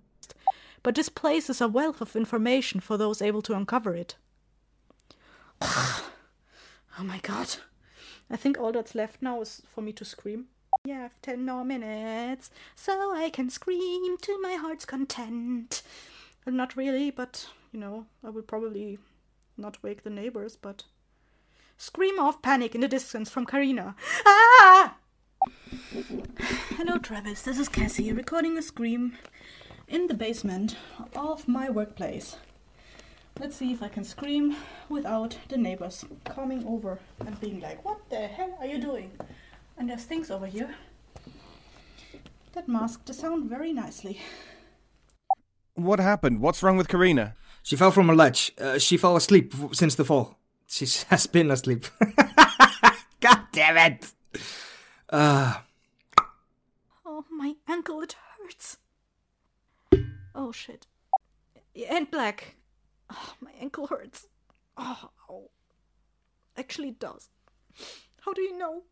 but 0.87 0.95
this 0.95 1.09
place 1.09 1.51
is 1.51 1.61
a 1.61 1.67
wealth 1.67 2.01
of 2.01 2.15
information 2.15 2.79
for 2.79 2.97
those 2.97 3.21
able 3.21 3.43
to 3.43 3.55
uncover 3.55 3.97
it. 3.97 4.15
oh 5.61 6.13
my 7.01 7.19
god. 7.19 7.57
I 8.31 8.37
think 8.37 8.57
all 8.57 8.71
that's 8.71 8.95
left 8.95 9.21
now 9.21 9.41
is 9.41 9.63
for 9.67 9.81
me 9.81 9.93
to 9.95 10.05
scream. 10.05 10.45
You 10.85 10.95
have 10.95 11.21
ten 11.23 11.45
more 11.45 11.65
minutes, 11.65 12.53
so 12.77 13.13
I 13.13 13.31
can 13.31 13.51
scream 13.51 14.17
to 14.17 14.41
my 14.41 14.53
heart's 14.53 14.85
content. 14.85 15.83
Not 16.47 16.77
really, 16.77 17.11
but, 17.11 17.49
you 17.73 17.81
know, 17.81 18.07
I 18.23 18.31
will 18.31 18.43
probably 18.43 19.01
not 19.57 19.83
wake 19.83 20.05
the 20.05 20.11
neighbors, 20.11 20.55
but. 20.55 20.85
Scream 21.77 22.21
of 22.21 22.43
panic 22.43 22.77
in 22.77 22.81
the 22.81 22.87
distance 22.87 23.29
from 23.29 23.45
Karina. 23.45 23.97
Ah! 24.25 24.99
Hello, 26.77 26.99
Travis. 26.99 27.43
This 27.43 27.59
is 27.59 27.69
Cassie 27.69 28.13
recording 28.13 28.59
a 28.59 28.63
scream 28.63 29.17
in 29.89 30.07
the 30.07 30.15
basement 30.15 30.77
of 31.15 31.49
my 31.49 31.71
workplace. 31.71 32.37
Let's 33.39 33.57
see 33.57 33.73
if 33.73 33.83
I 33.83 33.89
can 33.89 34.05
scream 34.05 34.57
without 34.89 35.39
the 35.49 35.59
neighbors 35.59 36.05
coming 36.25 36.67
over 36.67 36.99
and 37.21 37.41
being 37.41 37.61
like, 37.61 37.85
What 37.85 37.99
the 38.11 38.27
hell 38.27 38.57
are 38.61 38.67
you 38.67 38.79
doing? 38.79 39.11
And 39.79 39.91
there's 39.91 40.05
things 40.05 40.31
over 40.31 40.47
here 40.47 40.75
that 42.55 42.69
mask 42.69 43.05
the 43.05 43.13
sound 43.13 43.51
very 43.51 43.73
nicely. 43.73 44.21
What 45.75 46.01
happened? 46.01 46.41
What's 46.41 46.63
wrong 46.63 46.79
with 46.79 46.89
Karina? 46.89 47.35
She 47.63 47.77
fell 47.77 47.91
from 47.91 48.09
a 48.09 48.15
ledge. 48.15 48.53
Uh, 48.59 48.79
she 48.79 48.97
fell 48.97 49.17
asleep 49.17 49.53
since 49.73 49.95
the 49.95 50.05
fall. 50.05 50.39
She 50.67 50.87
has 51.09 51.27
been 51.27 51.51
asleep. 51.51 51.85
God 53.21 53.41
damn 53.53 53.77
it! 53.77 54.13
Uh, 55.11 55.61
Oh, 57.09 57.25
my 57.31 57.55
ankle, 57.69 58.01
it 58.03 58.17
hurts. 58.39 58.79
Oh, 60.35 60.51
shit. 60.53 60.87
And 61.89 62.11
black. 62.11 62.57
Oh, 63.11 63.35
my 63.41 63.53
ankle 63.61 63.87
hurts. 63.87 64.27
Oh, 64.77 65.51
actually, 66.57 66.89
it 66.89 66.99
does. 66.99 67.29
How 68.23 68.33
do 68.33 68.43
you 68.43 68.59
know? 68.59 68.83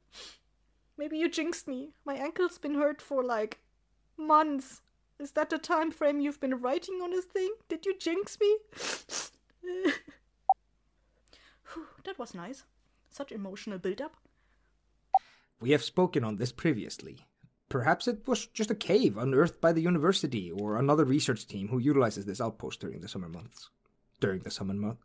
Maybe 0.97 1.19
you 1.19 1.29
jinxed 1.29 1.67
me. 1.67 1.91
My 2.05 2.15
ankle's 2.15 2.59
been 2.59 2.77
hurt 2.77 3.03
for 3.03 3.25
like 3.25 3.59
months. 4.17 4.81
Is 5.19 5.33
that 5.33 5.51
the 5.51 5.59
time 5.59 5.91
frame 5.91 6.21
you've 6.21 6.41
been 6.41 6.61
writing 6.61 7.01
on 7.03 7.11
this 7.11 7.25
thing? 7.25 7.53
Did 7.69 7.85
you 7.87 7.99
jinx 7.99 8.39
me? 8.41 8.57
That 12.05 12.19
was 12.19 12.35
nice. 12.35 12.65
Such 13.11 13.33
emotional 13.33 13.79
build-up. 13.79 14.17
We 15.65 15.71
have 15.71 15.83
spoken 15.83 16.25
on 16.25 16.37
this 16.37 16.53
previously. 16.53 17.17
Perhaps 17.71 18.07
it 18.07 18.29
was 18.29 18.45
just 18.49 18.71
a 18.71 18.75
cave 18.75 19.17
unearthed 19.17 19.63
by 19.63 19.73
the 19.73 19.81
university 19.81 20.51
or 20.51 20.77
another 20.77 21.07
research 21.07 21.47
team 21.47 21.69
who 21.69 21.79
utilizes 21.79 22.27
this 22.27 22.39
outpost 22.39 22.81
during 22.81 23.01
the 23.01 23.09
summer 23.09 23.31
months. 23.31 23.71
During 24.21 24.41
the 24.43 24.51
summer 24.51 24.75
month. 24.75 24.99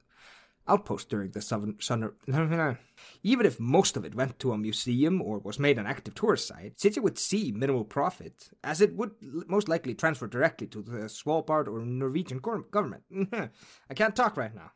Outpost 0.68 1.08
during 1.08 1.32
the 1.32 1.42
summer. 1.42 1.76
summer 1.80 2.14
Even 3.24 3.46
if 3.46 3.58
most 3.58 3.96
of 3.96 4.04
it 4.04 4.16
went 4.16 4.38
to 4.40 4.52
a 4.52 4.58
museum 4.58 5.22
or 5.22 5.40
was 5.40 5.60
made 5.60 5.78
an 5.78 5.88
active 5.88 6.14
tourist 6.14 6.50
site, 6.50 6.78
since 6.78 6.98
it 6.98 7.04
would 7.04 7.18
see 7.18 7.54
minimal 7.54 7.86
profit, 7.86 8.50
as 8.62 8.82
it 8.82 8.94
would 8.98 9.12
most 9.48 9.70
likely 9.70 9.96
transfer 9.96 10.28
directly 10.28 10.68
to 10.68 10.82
the 10.82 11.08
Svalbard 11.08 11.70
or 11.70 11.80
Norwegian 11.86 12.40
government. 12.40 13.04
I 13.90 13.94
can't 13.96 14.16
talk 14.16 14.36
right 14.36 14.54
now. 14.54 14.72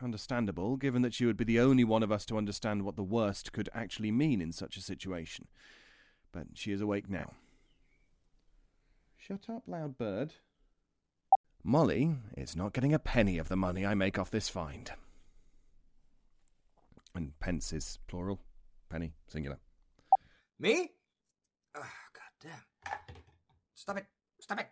Understandable, 0.00 0.76
given 0.76 1.02
that 1.02 1.14
she 1.14 1.26
would 1.26 1.36
be 1.36 1.44
the 1.44 1.58
only 1.58 1.82
one 1.84 2.02
of 2.02 2.12
us 2.12 2.24
to 2.26 2.38
understand 2.38 2.82
what 2.82 2.96
the 2.96 3.02
worst 3.02 3.52
could 3.52 3.68
actually 3.74 4.12
mean 4.12 4.40
in 4.40 4.52
such 4.52 4.76
a 4.76 4.80
situation. 4.80 5.48
But 6.32 6.48
she 6.54 6.72
is 6.72 6.80
awake 6.80 7.10
now. 7.10 7.32
Shut 9.16 9.46
up, 9.48 9.64
loud 9.66 9.98
bird. 9.98 10.34
Molly 11.64 12.14
is 12.36 12.54
not 12.54 12.72
getting 12.72 12.94
a 12.94 12.98
penny 12.98 13.38
of 13.38 13.48
the 13.48 13.56
money 13.56 13.84
I 13.84 13.94
make 13.94 14.18
off 14.18 14.30
this 14.30 14.48
find. 14.48 14.90
And 17.14 17.38
pence 17.40 17.72
is 17.72 17.98
plural, 18.06 18.40
penny 18.88 19.14
singular. 19.26 19.58
Me? 20.60 20.90
Oh, 21.74 21.80
God 21.80 22.30
damn. 22.40 22.92
Stop 23.74 23.98
it. 23.98 24.06
Stop 24.40 24.60
it. 24.60 24.68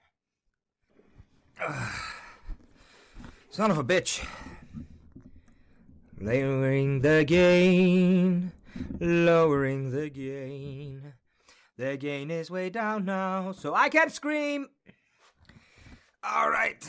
Ugh. 1.60 1.92
Son 3.50 3.70
of 3.70 3.78
a 3.78 3.84
bitch. 3.84 4.24
Lowering 6.18 7.02
the 7.02 7.24
gain. 7.26 8.52
Lowering 9.00 9.90
the 9.90 10.08
gain. 10.08 11.12
The 11.76 11.96
gain 11.98 12.30
is 12.30 12.50
way 12.50 12.70
down 12.70 13.04
now, 13.04 13.52
so 13.52 13.74
I 13.74 13.90
can't 13.90 14.10
scream. 14.10 14.68
All 16.24 16.50
right. 16.50 16.82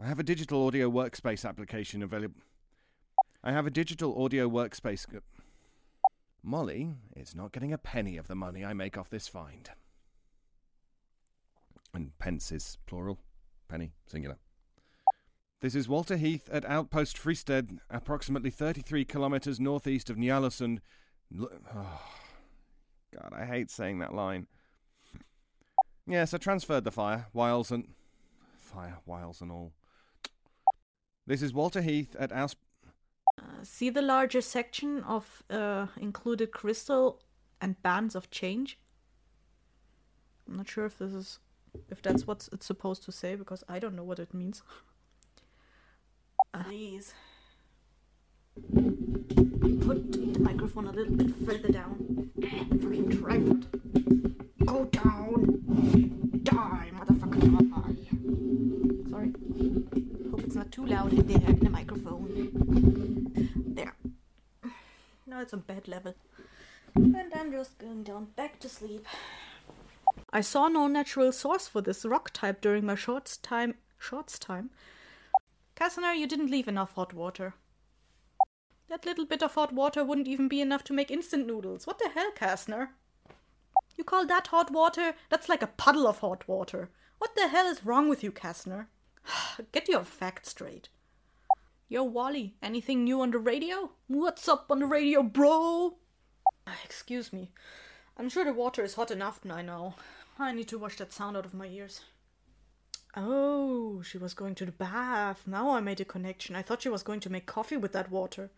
I 0.00 0.06
have 0.06 0.18
a 0.18 0.24
digital 0.24 0.66
audio 0.66 0.90
workspace 0.90 1.48
application 1.48 2.02
available. 2.02 2.40
I 3.44 3.52
have 3.52 3.66
a 3.66 3.70
digital 3.70 4.22
audio 4.22 4.48
workspace. 4.48 5.06
Molly 6.42 6.94
is 7.14 7.34
not 7.34 7.52
getting 7.52 7.72
a 7.72 7.78
penny 7.78 8.16
of 8.16 8.26
the 8.26 8.34
money 8.34 8.64
I 8.64 8.72
make 8.74 8.98
off 8.98 9.08
this 9.08 9.28
find. 9.28 9.70
And 11.94 12.18
pence 12.18 12.50
is 12.50 12.78
plural, 12.86 13.20
penny 13.68 13.92
singular. 14.06 14.38
This 15.60 15.74
is 15.74 15.88
Walter 15.88 16.16
Heath 16.16 16.48
at 16.52 16.64
Outpost 16.66 17.16
Freestead, 17.16 17.78
approximately 17.90 18.48
33 18.48 19.04
kilometres 19.04 19.58
northeast 19.58 20.08
of 20.08 20.16
Ny-Ålesund. 20.16 20.78
Oh, 21.36 22.00
God, 23.12 23.32
I 23.36 23.44
hate 23.44 23.68
saying 23.68 23.98
that 23.98 24.14
line. 24.14 24.46
Yes, 26.06 26.32
I 26.32 26.38
transferred 26.38 26.84
the 26.84 26.92
fire, 26.92 27.26
wiles 27.32 27.72
and. 27.72 27.88
Fire, 28.56 28.98
wiles 29.04 29.40
and 29.40 29.50
all. 29.50 29.72
This 31.26 31.42
is 31.42 31.52
Walter 31.52 31.82
Heath 31.82 32.14
at 32.16 32.30
Aus. 32.30 32.54
Uh, 33.36 33.42
see 33.64 33.90
the 33.90 34.00
larger 34.00 34.40
section 34.40 35.02
of 35.02 35.42
uh, 35.50 35.88
included 35.96 36.52
crystal 36.52 37.20
and 37.60 37.82
bands 37.82 38.14
of 38.14 38.30
change? 38.30 38.78
I'm 40.48 40.56
not 40.56 40.68
sure 40.68 40.86
if 40.86 40.98
this 40.98 41.12
is 41.12 41.40
if 41.90 42.00
that's 42.00 42.28
what 42.28 42.48
it's 42.52 42.66
supposed 42.66 43.02
to 43.04 43.12
say 43.12 43.34
because 43.34 43.64
I 43.68 43.80
don't 43.80 43.96
know 43.96 44.04
what 44.04 44.20
it 44.20 44.32
means. 44.32 44.62
Please. 46.52 47.14
Put 49.86 50.12
the 50.12 50.38
microphone 50.40 50.86
a 50.86 50.92
little 50.92 51.14
bit 51.14 51.34
further 51.46 51.68
down. 51.68 52.30
Fucking 52.40 53.20
tripod. 53.20 53.66
Go 54.64 54.84
down. 54.86 55.62
Die, 56.42 56.90
motherfucker, 56.94 57.40
die. 57.70 59.10
Sorry. 59.10 59.32
Hope 60.30 60.40
it's 60.40 60.56
not 60.56 60.72
too 60.72 60.86
loud 60.86 61.12
in 61.12 61.26
there 61.26 61.48
in 61.48 61.58
the 61.60 61.70
microphone. 61.70 63.30
There. 63.74 63.94
Now 65.26 65.40
it's 65.40 65.52
on 65.54 65.60
bed 65.60 65.88
level. 65.88 66.14
And 66.94 67.32
I'm 67.34 67.52
just 67.52 67.78
going 67.78 68.02
down 68.02 68.26
back 68.36 68.58
to 68.60 68.68
sleep. 68.68 69.06
I 70.32 70.40
saw 70.40 70.68
no 70.68 70.86
natural 70.88 71.32
source 71.32 71.68
for 71.68 71.80
this 71.80 72.04
rock 72.04 72.30
type 72.32 72.60
during 72.60 72.84
my 72.84 72.94
short 72.94 73.38
time. 73.42 73.74
Shorts 73.98 74.38
time. 74.38 74.70
Cassiner, 75.78 76.18
you 76.18 76.26
didn't 76.26 76.50
leave 76.50 76.66
enough 76.66 76.94
hot 76.94 77.14
water. 77.14 77.54
That 78.88 79.06
little 79.06 79.26
bit 79.26 79.42
of 79.44 79.54
hot 79.54 79.72
water 79.72 80.04
wouldn't 80.04 80.26
even 80.26 80.48
be 80.48 80.60
enough 80.60 80.82
to 80.84 80.92
make 80.92 81.10
instant 81.10 81.46
noodles. 81.46 81.86
What 81.86 82.00
the 82.00 82.08
hell, 82.08 82.32
Kastner? 82.34 82.88
You 83.96 84.02
call 84.02 84.26
that 84.26 84.48
hot 84.48 84.72
water? 84.72 85.14
That's 85.28 85.48
like 85.48 85.62
a 85.62 85.68
puddle 85.68 86.08
of 86.08 86.18
hot 86.18 86.48
water. 86.48 86.90
What 87.18 87.36
the 87.36 87.46
hell 87.46 87.66
is 87.66 87.84
wrong 87.84 88.08
with 88.08 88.24
you, 88.24 88.32
Kastner? 88.32 88.86
Get 89.72 89.88
your 89.88 90.02
facts 90.02 90.48
straight. 90.48 90.88
Yo, 91.88 92.02
Wally, 92.02 92.56
anything 92.60 93.04
new 93.04 93.20
on 93.20 93.30
the 93.30 93.38
radio? 93.38 93.90
What's 94.08 94.48
up 94.48 94.66
on 94.70 94.80
the 94.80 94.86
radio, 94.86 95.22
bro? 95.22 95.94
Excuse 96.84 97.32
me. 97.32 97.52
I'm 98.16 98.28
sure 98.28 98.44
the 98.44 98.52
water 98.52 98.82
is 98.82 98.94
hot 98.94 99.12
enough 99.12 99.40
by 99.44 99.62
now. 99.62 99.94
I 100.40 100.52
need 100.52 100.66
to 100.68 100.78
wash 100.78 100.96
that 100.96 101.12
sound 101.12 101.36
out 101.36 101.46
of 101.46 101.54
my 101.54 101.66
ears. 101.66 102.00
Oh, 103.16 104.02
she 104.02 104.18
was 104.18 104.34
going 104.34 104.54
to 104.56 104.66
the 104.66 104.72
bath. 104.72 105.46
Now 105.46 105.70
I 105.70 105.80
made 105.80 106.00
a 106.00 106.04
connection. 106.04 106.54
I 106.54 106.62
thought 106.62 106.82
she 106.82 106.88
was 106.88 107.02
going 107.02 107.20
to 107.20 107.30
make 107.30 107.46
coffee 107.46 107.76
with 107.76 107.92
that 107.92 108.10
water. 108.10 108.50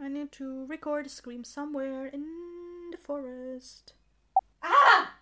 I 0.00 0.08
need 0.08 0.32
to 0.32 0.66
record 0.66 1.06
a 1.06 1.08
scream 1.08 1.44
somewhere 1.44 2.06
in 2.06 2.24
the 2.90 2.96
forest. 2.96 3.94
Ah! 4.62 5.14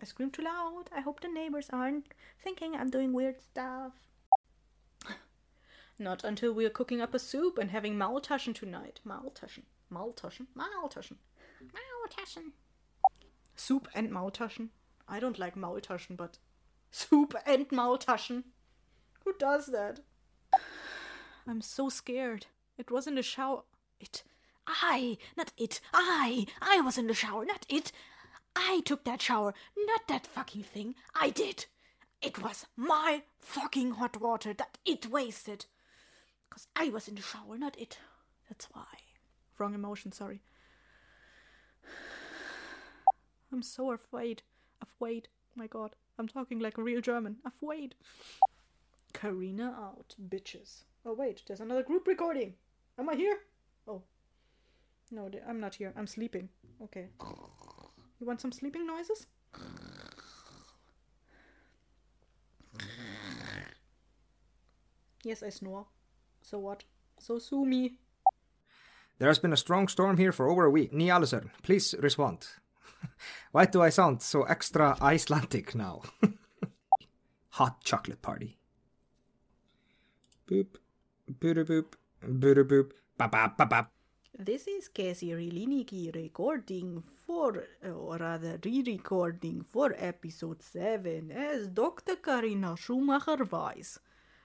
I 0.00 0.04
scream 0.04 0.30
too 0.30 0.42
loud. 0.42 0.84
I 0.94 1.00
hope 1.00 1.20
the 1.20 1.28
neighbors 1.28 1.68
aren't 1.72 2.14
thinking 2.38 2.76
I'm 2.76 2.90
doing 2.90 3.12
weird 3.12 3.40
stuff. 3.40 3.94
Not 5.98 6.22
until 6.22 6.52
we're 6.52 6.70
cooking 6.70 7.00
up 7.00 7.14
a 7.14 7.18
soup 7.18 7.58
and 7.58 7.70
having 7.70 7.96
Maultaschen 7.96 8.54
tonight. 8.54 9.00
Maultaschen. 9.04 9.64
Maultaschen. 9.92 10.46
Maultaschen. 10.56 11.16
Maultaschen. 11.62 12.52
Soup 13.56 13.88
and 13.94 14.10
Maultaschen. 14.10 14.68
I 15.08 15.18
don't 15.18 15.38
like 15.38 15.56
Maultaschen, 15.56 16.16
but 16.16 16.38
soup 16.90 17.34
and 17.46 17.68
Maultaschen. 17.68 18.44
Who 19.24 19.34
does 19.38 19.66
that? 19.66 20.00
I'm 21.46 21.60
so 21.60 21.88
scared. 21.88 22.46
It 22.76 22.90
was 22.90 23.06
in 23.06 23.14
the 23.14 23.22
shower. 23.22 23.62
It. 24.00 24.22
I, 24.66 25.16
not 25.36 25.52
it. 25.56 25.80
I. 25.92 26.46
I 26.60 26.80
was 26.80 26.98
in 26.98 27.06
the 27.06 27.14
shower, 27.14 27.44
not 27.44 27.64
it. 27.68 27.90
I 28.54 28.82
took 28.84 29.04
that 29.04 29.22
shower, 29.22 29.54
not 29.76 30.08
that 30.08 30.26
fucking 30.26 30.64
thing. 30.64 30.94
I 31.14 31.30
did. 31.30 31.66
It 32.20 32.42
was 32.42 32.66
my 32.76 33.22
fucking 33.40 33.92
hot 33.92 34.20
water 34.20 34.52
that 34.52 34.78
it 34.84 35.06
wasted. 35.06 35.66
Because 36.48 36.66
I 36.74 36.88
was 36.88 37.08
in 37.08 37.14
the 37.14 37.22
shower, 37.22 37.56
not 37.56 37.78
it. 37.78 37.98
That's 38.48 38.66
why. 38.72 38.84
Wrong 39.58 39.74
emotion, 39.74 40.12
sorry. 40.12 40.40
I'm 43.52 43.62
so 43.62 43.92
afraid. 43.92 44.42
Afraid. 44.82 45.28
Oh 45.50 45.60
my 45.60 45.66
god. 45.66 45.94
I'm 46.18 46.28
talking 46.28 46.58
like 46.58 46.78
a 46.78 46.82
real 46.82 47.00
German. 47.00 47.36
Afraid. 47.44 47.94
Karina 49.12 49.74
out, 49.78 50.14
bitches. 50.28 50.82
Oh, 51.06 51.14
wait, 51.14 51.42
there's 51.46 51.60
another 51.60 51.82
group 51.82 52.06
recording. 52.06 52.54
Am 52.98 53.08
I 53.08 53.14
here? 53.14 53.38
Oh. 53.86 54.02
No, 55.10 55.30
I'm 55.48 55.60
not 55.60 55.76
here. 55.76 55.92
I'm 55.96 56.06
sleeping. 56.06 56.48
Okay. 56.82 57.06
You 58.20 58.26
want 58.26 58.40
some 58.40 58.52
sleeping 58.52 58.86
noises? 58.86 59.26
Yes, 65.24 65.42
I 65.42 65.50
snore. 65.50 65.86
So 66.42 66.58
what? 66.58 66.84
So 67.18 67.38
sue 67.38 67.64
me. 67.64 67.98
There 69.18 69.28
has 69.28 69.38
been 69.38 69.52
a 69.52 69.56
strong 69.56 69.88
storm 69.88 70.16
here 70.16 70.32
for 70.32 70.48
over 70.48 70.64
a 70.64 70.70
week. 70.70 70.92
Ny-Ålesund, 70.92 71.50
please 71.62 71.94
respond. 72.00 72.46
Why 73.50 73.64
do 73.64 73.80
I 73.82 73.88
sound 73.88 74.20
so 74.22 74.42
extra 74.42 74.96
Icelandic 75.00 75.74
now? 75.74 76.02
Hot 77.50 77.82
chocolate 77.82 78.20
party. 78.20 78.58
Boop. 80.46 80.76
Boop 81.30 81.64
boop. 81.64 81.94
Boop 82.22 82.64
boop. 82.64 82.90
Bap 83.16 83.32
bap 83.32 83.56
bap 83.56 83.70
bap. 83.70 83.90
This 84.38 84.68
is 84.68 84.88
Casey 84.88 85.30
Riliniki 85.30 86.14
recording 86.14 87.02
for, 87.26 87.64
or 87.82 88.18
rather 88.18 88.60
re-recording 88.64 89.62
for 89.62 89.96
episode 89.98 90.62
7 90.62 91.32
as 91.32 91.68
Dr. 91.68 92.16
Karina 92.16 92.76
Schumacher 92.76 93.44
Weiss. 93.50 93.98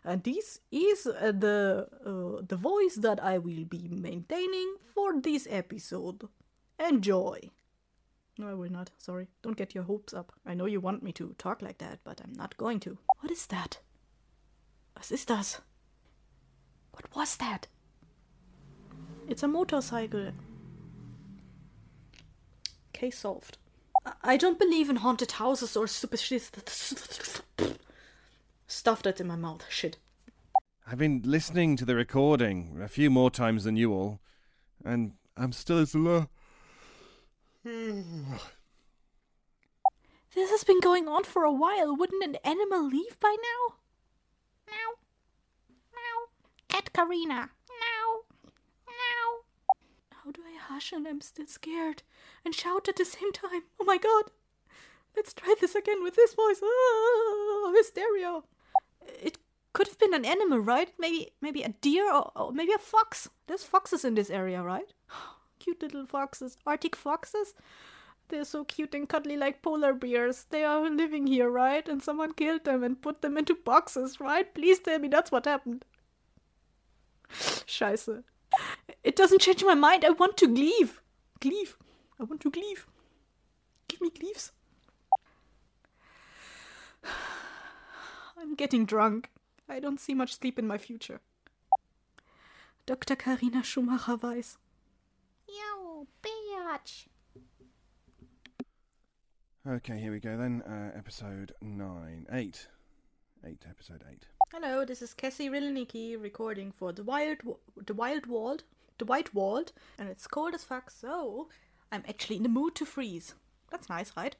And 0.03 0.23
this 0.23 0.61
is 0.71 1.05
uh, 1.05 1.31
the, 1.31 1.87
uh, 2.05 2.41
the 2.47 2.55
voice 2.55 2.95
that 2.95 3.23
I 3.23 3.37
will 3.37 3.65
be 3.65 3.87
maintaining 3.87 4.77
for 4.95 5.21
this 5.21 5.47
episode. 5.49 6.27
Enjoy! 6.79 7.51
No, 8.37 8.49
I 8.49 8.53
will 8.53 8.71
not. 8.71 8.89
Sorry. 8.97 9.27
Don't 9.43 9.57
get 9.57 9.75
your 9.75 9.83
hopes 9.83 10.13
up. 10.13 10.33
I 10.45 10.53
know 10.55 10.65
you 10.65 10.79
want 10.79 11.03
me 11.03 11.11
to 11.13 11.35
talk 11.37 11.61
like 11.61 11.77
that, 11.77 11.99
but 12.03 12.19
I'm 12.23 12.33
not 12.33 12.57
going 12.57 12.79
to. 12.81 12.97
What 13.19 13.31
is 13.31 13.45
that? 13.47 13.79
Was 14.97 15.11
ist 15.11 15.27
das? 15.27 15.61
What 16.93 17.15
was 17.15 17.37
that? 17.37 17.67
It's 19.27 19.43
a 19.43 19.47
motorcycle. 19.47 20.31
Case 22.93 23.19
solved. 23.19 23.57
I- 24.23 24.37
don't 24.37 24.59
believe 24.59 24.89
in 24.89 24.97
haunted 24.97 25.31
houses 25.33 25.77
or 25.77 25.87
superstitious 25.87 26.51
stuff 28.67 29.01
that's 29.03 29.21
in 29.21 29.27
my 29.27 29.35
mouth. 29.35 29.63
Shit. 29.69 29.97
I've 30.85 30.97
been 30.97 31.21
listening 31.23 31.77
to 31.77 31.85
the 31.85 31.95
recording 31.95 32.81
a 32.81 32.87
few 32.87 33.09
more 33.09 33.31
times 33.31 33.63
than 33.63 33.77
you 33.77 33.93
all, 33.93 34.19
and 34.83 35.13
I'm 35.37 35.53
still 35.53 35.77
as 35.79 35.95
low. 35.95 36.27
This 37.63 38.39
has 40.35 40.63
been 40.65 40.81
going 40.81 41.07
on 41.07 41.23
for 41.23 41.43
a 41.43 41.51
while. 41.51 41.95
Wouldn't 41.95 42.23
an 42.23 42.35
animal 42.43 42.85
leave 42.85 43.17
by 43.21 43.35
now? 43.39 43.75
Meow. 44.67 44.97
Meow. 45.93 46.27
Cat 46.67 46.91
Karina. 46.91 47.51
Meow. 47.69 48.25
Meow. 48.85 49.45
How 50.11 50.31
do 50.31 50.41
I 50.45 50.57
hush 50.57 50.91
and 50.91 51.07
I'm 51.07 51.21
still 51.21 51.47
scared 51.47 52.03
and 52.43 52.53
shout 52.53 52.89
at 52.89 52.97
the 52.97 53.05
same 53.05 53.31
time? 53.31 53.63
Oh 53.79 53.85
my 53.85 53.97
god. 53.97 54.31
Let's 55.15 55.33
try 55.33 55.55
this 55.61 55.75
again 55.75 56.03
with 56.03 56.15
this 56.15 56.33
voice. 56.33 56.59
Oh, 56.61 57.73
hysteria. 57.77 58.41
It 59.21 59.37
could 59.71 59.87
have 59.87 59.99
been 59.99 60.13
an 60.13 60.25
animal, 60.25 60.59
right? 60.59 60.89
Maybe 60.99 61.31
maybe 61.39 61.63
a 61.63 61.69
deer 61.69 62.11
or, 62.11 62.31
or 62.35 62.51
maybe 62.51 62.73
a 62.73 62.77
fox. 62.77 63.29
There's 63.47 63.63
foxes 63.63 64.03
in 64.03 64.15
this 64.15 64.29
area, 64.29 64.61
right? 64.61 64.93
Cute 65.63 65.81
little 65.81 66.05
foxes. 66.05 66.57
Arctic 66.67 66.93
foxes? 66.93 67.53
They're 68.27 68.43
so 68.43 68.65
cute 68.65 68.93
and 68.93 69.07
cuddly 69.07 69.37
like 69.37 69.61
polar 69.61 69.93
bears. 69.93 70.45
They 70.49 70.65
are 70.65 70.89
living 70.89 71.25
here, 71.25 71.49
right? 71.49 71.87
And 71.87 72.03
someone 72.03 72.33
killed 72.33 72.65
them 72.65 72.83
and 72.83 73.01
put 73.01 73.21
them 73.21 73.37
into 73.37 73.55
boxes, 73.55 74.19
right? 74.19 74.53
Please 74.53 74.79
tell 74.79 74.99
me 74.99 75.07
that's 75.07 75.31
what 75.31 75.45
happened. 75.45 75.85
Scheiße. 77.31 78.23
It 79.05 79.15
doesn't 79.15 79.39
change 79.39 79.63
my 79.63 79.73
mind. 79.73 80.03
I 80.03 80.09
want 80.09 80.35
to 80.37 80.47
leave. 80.47 81.01
Leave. 81.45 81.77
I 82.19 82.23
want 82.23 82.41
to 82.41 82.51
leave. 82.53 82.85
Give 83.87 84.01
me 84.01 84.11
leaves. 84.21 84.51
I'm 88.37 88.55
getting 88.55 88.85
drunk. 88.85 89.29
I 89.69 89.79
don't 89.79 90.01
see 90.01 90.13
much 90.13 90.35
sleep 90.37 90.59
in 90.59 90.67
my 90.67 90.77
future. 90.77 91.21
Dr. 92.85 93.15
Karina 93.15 93.63
Schumacher 93.63 94.17
weiß. 94.17 94.57
Yo. 96.73 96.79
Okay, 99.73 99.99
here 99.99 100.11
we 100.11 100.19
go 100.19 100.35
then. 100.37 100.63
Uh, 100.63 100.97
episode 100.97 101.53
9. 101.61 102.25
8. 102.31 102.67
8, 103.45 103.65
episode 103.69 104.03
8. 104.11 104.25
Hello, 104.51 104.83
this 104.83 105.03
is 105.03 105.13
Cassie 105.13 105.49
Rillanicki 105.49 106.19
recording 106.19 106.71
for 106.71 106.91
the 106.91 107.03
Wild, 107.03 107.43
Wa- 107.43 107.57
the 107.85 107.93
Wild 107.93 108.25
Wald, 108.25 108.63
the 108.97 109.05
White 109.05 109.35
Wald, 109.35 109.71
and 109.99 110.09
it's 110.09 110.25
cold 110.25 110.55
as 110.55 110.63
fuck. 110.63 110.89
So 110.89 111.47
I'm 111.91 112.03
actually 112.09 112.37
in 112.37 112.43
the 112.43 112.49
mood 112.49 112.73
to 112.75 112.85
freeze. 112.87 113.35
That's 113.69 113.89
nice, 113.89 114.11
right? 114.17 114.35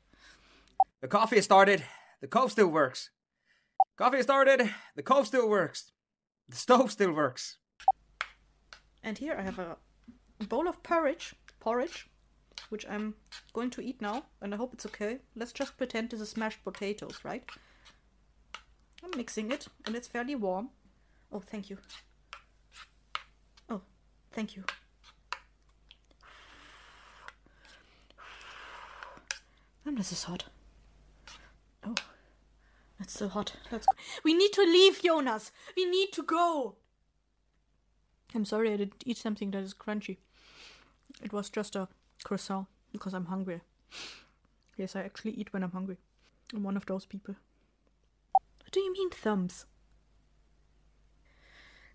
The 1.01 1.07
coffee 1.07 1.35
has 1.35 1.45
started. 1.45 1.83
The 2.21 2.27
cove 2.27 2.51
still 2.51 2.67
works. 2.67 3.11
Coffee 3.95 4.17
has 4.17 4.25
started. 4.25 4.71
The 4.95 5.03
cove 5.03 5.27
still 5.27 5.47
works. 5.47 5.91
The 6.49 6.55
stove 6.55 6.91
still 6.91 7.11
works. 7.11 7.59
And 9.03 9.19
here 9.19 9.35
I 9.37 9.43
have 9.43 9.59
a 9.59 9.77
bowl 10.47 10.67
of 10.67 10.81
porridge, 10.81 11.35
porridge, 11.59 12.07
which 12.69 12.85
I'm 12.89 13.15
going 13.53 13.69
to 13.71 13.81
eat 13.81 14.01
now, 14.01 14.25
and 14.41 14.53
I 14.53 14.57
hope 14.57 14.73
it's 14.73 14.85
okay. 14.85 15.19
Let's 15.35 15.53
just 15.53 15.77
pretend 15.77 16.09
this 16.09 16.21
is 16.21 16.29
smashed 16.29 16.63
potatoes, 16.63 17.19
right? 17.23 17.43
I'm 19.03 19.11
mixing 19.17 19.51
it, 19.51 19.67
and 19.85 19.95
it's 19.95 20.07
fairly 20.07 20.35
warm. 20.35 20.69
Oh, 21.31 21.39
thank 21.39 21.69
you. 21.69 21.77
Oh, 23.69 23.81
thank 24.31 24.55
you. 24.55 24.63
And 29.85 29.97
this 29.97 30.11
is 30.11 30.23
hot. 30.23 30.45
Oh, 31.85 31.95
it's 32.99 33.13
so 33.13 33.27
hot. 33.27 33.53
Let's 33.71 33.85
go. 33.85 33.97
We 34.23 34.33
need 34.33 34.53
to 34.53 34.61
leave, 34.61 35.01
Jonas. 35.03 35.51
We 35.75 35.85
need 35.85 36.13
to 36.13 36.23
go. 36.23 36.75
I'm 38.33 38.45
sorry 38.45 38.71
I 38.71 38.77
didn't 38.77 39.03
eat 39.05 39.17
something 39.17 39.51
that 39.51 39.63
is 39.63 39.73
crunchy. 39.73 40.17
It 41.21 41.33
was 41.33 41.49
just 41.49 41.75
a 41.75 41.89
croissant 42.23 42.67
because 42.91 43.13
I'm 43.13 43.25
hungry. 43.25 43.61
Yes, 44.77 44.95
I 44.95 45.01
actually 45.01 45.31
eat 45.31 45.53
when 45.53 45.63
I'm 45.63 45.71
hungry. 45.71 45.97
I'm 46.53 46.63
one 46.63 46.77
of 46.77 46.85
those 46.85 47.05
people. 47.05 47.35
What 48.33 48.71
do 48.71 48.79
you 48.79 48.91
mean 48.93 49.09
thumbs? 49.09 49.65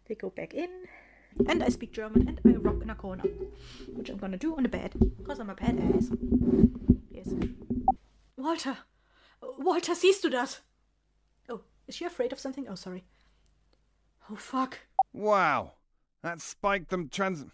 They 0.07 0.15
go 0.15 0.31
back 0.31 0.55
in. 0.55 0.71
And 1.47 1.63
I 1.63 1.69
speak 1.69 1.93
German 1.93 2.29
and 2.29 2.41
I 2.45 2.59
rock 2.59 2.83
in 2.83 2.91
a 2.91 2.95
corner. 2.95 3.25
Which 3.95 4.09
I'm 4.09 4.17
gonna 4.17 4.37
do 4.37 4.57
on 4.57 4.63
the 4.63 4.69
bed. 4.69 4.95
Because 5.19 5.39
I'm 5.39 5.51
a 5.51 5.55
badass. 5.55 6.17
Yes. 7.11 7.29
Walter! 8.37 8.79
Walter, 9.59 9.95
siehst 9.95 10.23
du 10.23 10.31
das? 10.31 10.61
Oh, 11.49 11.61
is 11.87 11.97
she 11.97 12.05
afraid 12.05 12.33
of 12.33 12.41
something? 12.41 12.67
Oh, 12.69 12.75
sorry. 12.75 13.05
Oh, 14.31 14.37
fuck. 14.37 14.79
Wow! 15.13 15.73
That 16.23 16.41
spiked 16.41 16.91
them 16.91 17.09
trans. 17.09 17.45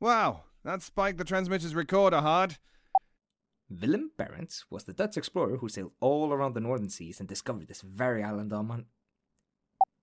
Wow! 0.00 0.44
That 0.64 0.82
spiked 0.82 1.18
the 1.18 1.24
transmitter's 1.24 1.74
recorder 1.74 2.20
hard. 2.20 2.56
Willem 3.68 4.12
Barents 4.18 4.64
was 4.70 4.84
the 4.84 4.92
Dutch 4.92 5.16
explorer 5.16 5.56
who 5.56 5.68
sailed 5.68 5.92
all 6.00 6.32
around 6.32 6.54
the 6.54 6.60
northern 6.60 6.90
seas 6.90 7.20
and 7.20 7.28
discovered 7.28 7.68
this 7.68 7.80
very 7.80 8.22
island 8.22 8.52
on 8.52 8.66
Mon- 8.66 8.86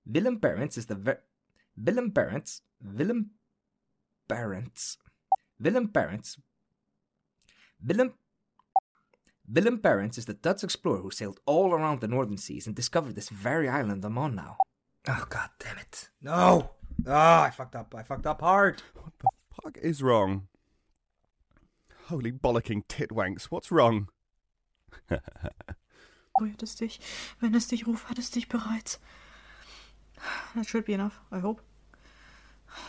Willem 0.05 0.39
Barents 0.39 0.77
is 0.77 0.87
the 0.87 0.95
ver- 0.95 1.21
Willem 1.77 2.11
Barents 2.11 2.61
Willem 2.81 3.31
Barents 4.27 4.97
Willem 5.59 5.87
Barents 5.89 6.37
Willem 7.85 8.13
Willem 9.47 9.77
Barents 9.79 10.17
is 10.17 10.25
the 10.25 10.33
Dutch 10.33 10.63
explorer 10.63 11.01
who 11.01 11.11
sailed 11.11 11.39
all 11.45 11.73
around 11.73 12.01
the 12.01 12.07
northern 12.07 12.37
seas 12.37 12.67
and 12.67 12.75
discovered 12.75 13.15
this 13.15 13.29
very 13.29 13.69
island 13.69 14.03
I'm 14.03 14.17
on 14.17 14.35
now. 14.35 14.57
Oh 15.07 15.25
god 15.29 15.49
damn 15.59 15.77
it. 15.77 16.09
No! 16.21 16.71
Ah, 17.07 17.43
I 17.43 17.49
fucked 17.51 17.75
up. 17.75 17.93
I 17.95 18.03
fucked 18.03 18.27
up 18.27 18.41
hard. 18.41 18.81
What 18.95 19.13
the 19.19 19.27
fuck 19.63 19.77
is 19.77 20.01
wrong? 20.01 20.47
Holy 22.07 22.31
bollocking 22.31 22.83
titwanks, 22.87 23.45
what's 23.45 23.71
wrong? 23.71 24.07
Oh, 26.39 26.45
Rührt 26.45 26.63
es 26.63 26.75
dich? 26.75 26.99
Wenn 27.41 27.53
es 27.53 27.67
dich 27.67 27.85
ruft, 27.85 28.07
hat 28.07 28.17
es 28.17 28.29
dich 28.29 28.47
bereits. 28.47 28.97
That 30.55 30.65
should 30.65 30.85
be 30.85 30.93
enough, 30.93 31.19
I 31.31 31.39
hope. 31.39 31.59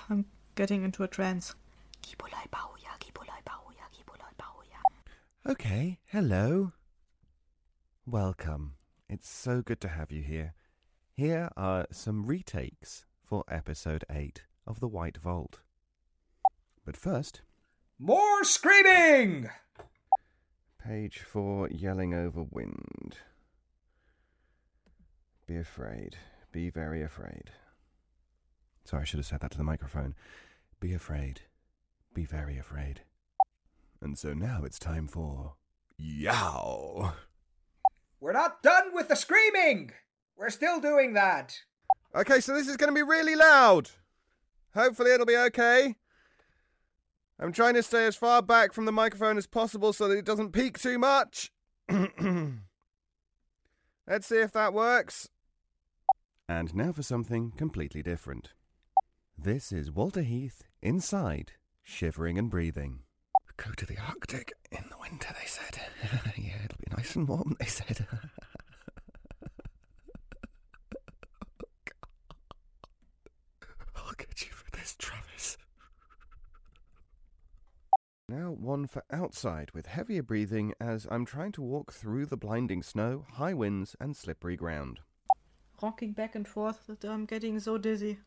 I'm 0.09 0.26
getting 0.54 0.85
into 0.85 1.02
a 1.02 1.09
trance. 1.09 1.56
Okay, 5.50 5.98
hello. 6.06 6.72
Welcome. 8.06 8.74
It's 9.09 9.28
so 9.28 9.62
good 9.62 9.80
to 9.80 9.88
have 9.88 10.12
you 10.12 10.22
here. 10.22 10.54
Here 11.16 11.48
are 11.56 11.87
some 11.90 12.24
retakes 12.24 13.06
for 13.24 13.42
episode 13.48 14.04
8 14.09 14.44
of 14.66 14.78
The 14.78 14.87
White 14.87 15.16
Vault. 15.16 15.61
But 16.90 16.96
first, 16.96 17.42
More 18.00 18.42
screaming! 18.42 19.48
page 20.85 21.20
4 21.20 21.68
Yelling 21.68 22.12
Over 22.12 22.42
Wind. 22.42 23.18
Be 25.46 25.55
afraid. 25.55 26.16
Be 26.50 26.68
very 26.68 27.00
afraid. 27.00 27.53
Sorry, 28.85 29.03
I 29.03 29.05
should 29.05 29.20
have 29.20 29.26
said 29.26 29.38
that 29.38 29.53
to 29.53 29.57
the 29.57 29.62
microphone. 29.62 30.16
Be 30.81 30.92
afraid. 30.92 31.42
Be 32.12 32.24
very 32.24 32.59
afraid. 32.59 33.03
And 34.00 34.18
so 34.18 34.35
now 34.35 34.62
it's 34.64 34.81
time 34.81 35.07
for. 35.07 35.55
Yow! 35.96 37.12
We're 38.18 38.33
not 38.33 38.64
done 38.64 38.92
with 38.94 39.07
the 39.07 39.14
screaming! 39.14 39.92
We're 40.37 40.50
still 40.50 40.81
doing 40.81 41.12
that. 41.12 41.57
Okay, 42.16 42.40
so 42.40 42.53
this 42.53 42.66
is 42.66 42.76
going 42.76 42.90
to 42.90 42.94
be 42.96 43.09
really 43.09 43.37
loud. 43.37 43.90
Hopefully, 44.74 45.12
it'll 45.12 45.24
be 45.24 45.37
okay. 45.37 45.94
I'm 47.42 47.53
trying 47.53 47.72
to 47.74 47.83
stay 47.83 48.07
as 48.07 48.16
far 48.16 48.42
back 48.42 48.74
from 48.74 48.85
the 48.85 48.92
microphone 48.92 49.38
as 49.38 49.46
possible 49.46 49.94
so 49.94 50.09
that 50.09 50.18
it 50.18 50.26
doesn't 50.26 50.53
peak 50.53 50.79
too 50.79 50.98
much. 50.98 51.50
Let's 51.88 52.11
see 54.26 54.37
if 54.37 54.53
that 54.53 54.74
works. 54.74 55.31
And 56.46 56.74
now 56.74 56.92
for 56.92 57.03
something 57.03 57.53
completely 57.57 58.03
different. 58.03 58.53
This 59.38 59.72
is 59.72 59.90
Walter 59.90 60.20
Heath 60.20 60.64
inside, 60.83 61.53
shivering 61.83 62.37
and 62.37 62.50
breathing. 62.50 63.05
Go 63.57 63.70
to 63.74 63.87
the 63.87 63.96
Arctic 63.98 64.53
in 64.70 64.85
the 64.90 64.98
winter, 65.00 65.29
they 65.38 65.46
said. 65.46 65.81
yeah, 66.37 66.57
it'll 66.64 66.76
be 66.79 66.94
nice 66.94 67.16
and 67.16 67.26
warm, 67.26 67.57
they 67.59 67.66
said. 67.66 68.07
Oh, 73.96 74.03
I'll 74.07 74.12
get 74.16 74.46
you 74.46 74.53
for 74.53 74.70
this, 74.70 74.94
Travis. 74.98 75.30
Now, 78.31 78.53
one 78.53 78.87
for 78.87 79.03
outside 79.11 79.73
with 79.75 79.87
heavier 79.87 80.23
breathing 80.23 80.73
as 80.81 81.05
I'm 81.11 81.25
trying 81.25 81.51
to 81.51 81.62
walk 81.62 81.93
through 81.93 82.27
the 82.27 82.37
blinding 82.37 82.81
snow, 82.81 83.27
high 83.33 83.55
winds, 83.55 83.97
and 83.99 84.16
slippery 84.16 84.55
ground. 84.55 85.01
Rocking 85.83 86.12
back 86.12 86.37
and 86.37 86.47
forth 86.47 86.87
that 86.87 87.05
I'm 87.05 87.25
getting 87.25 87.59
so 87.59 87.77
dizzy. 87.77 88.21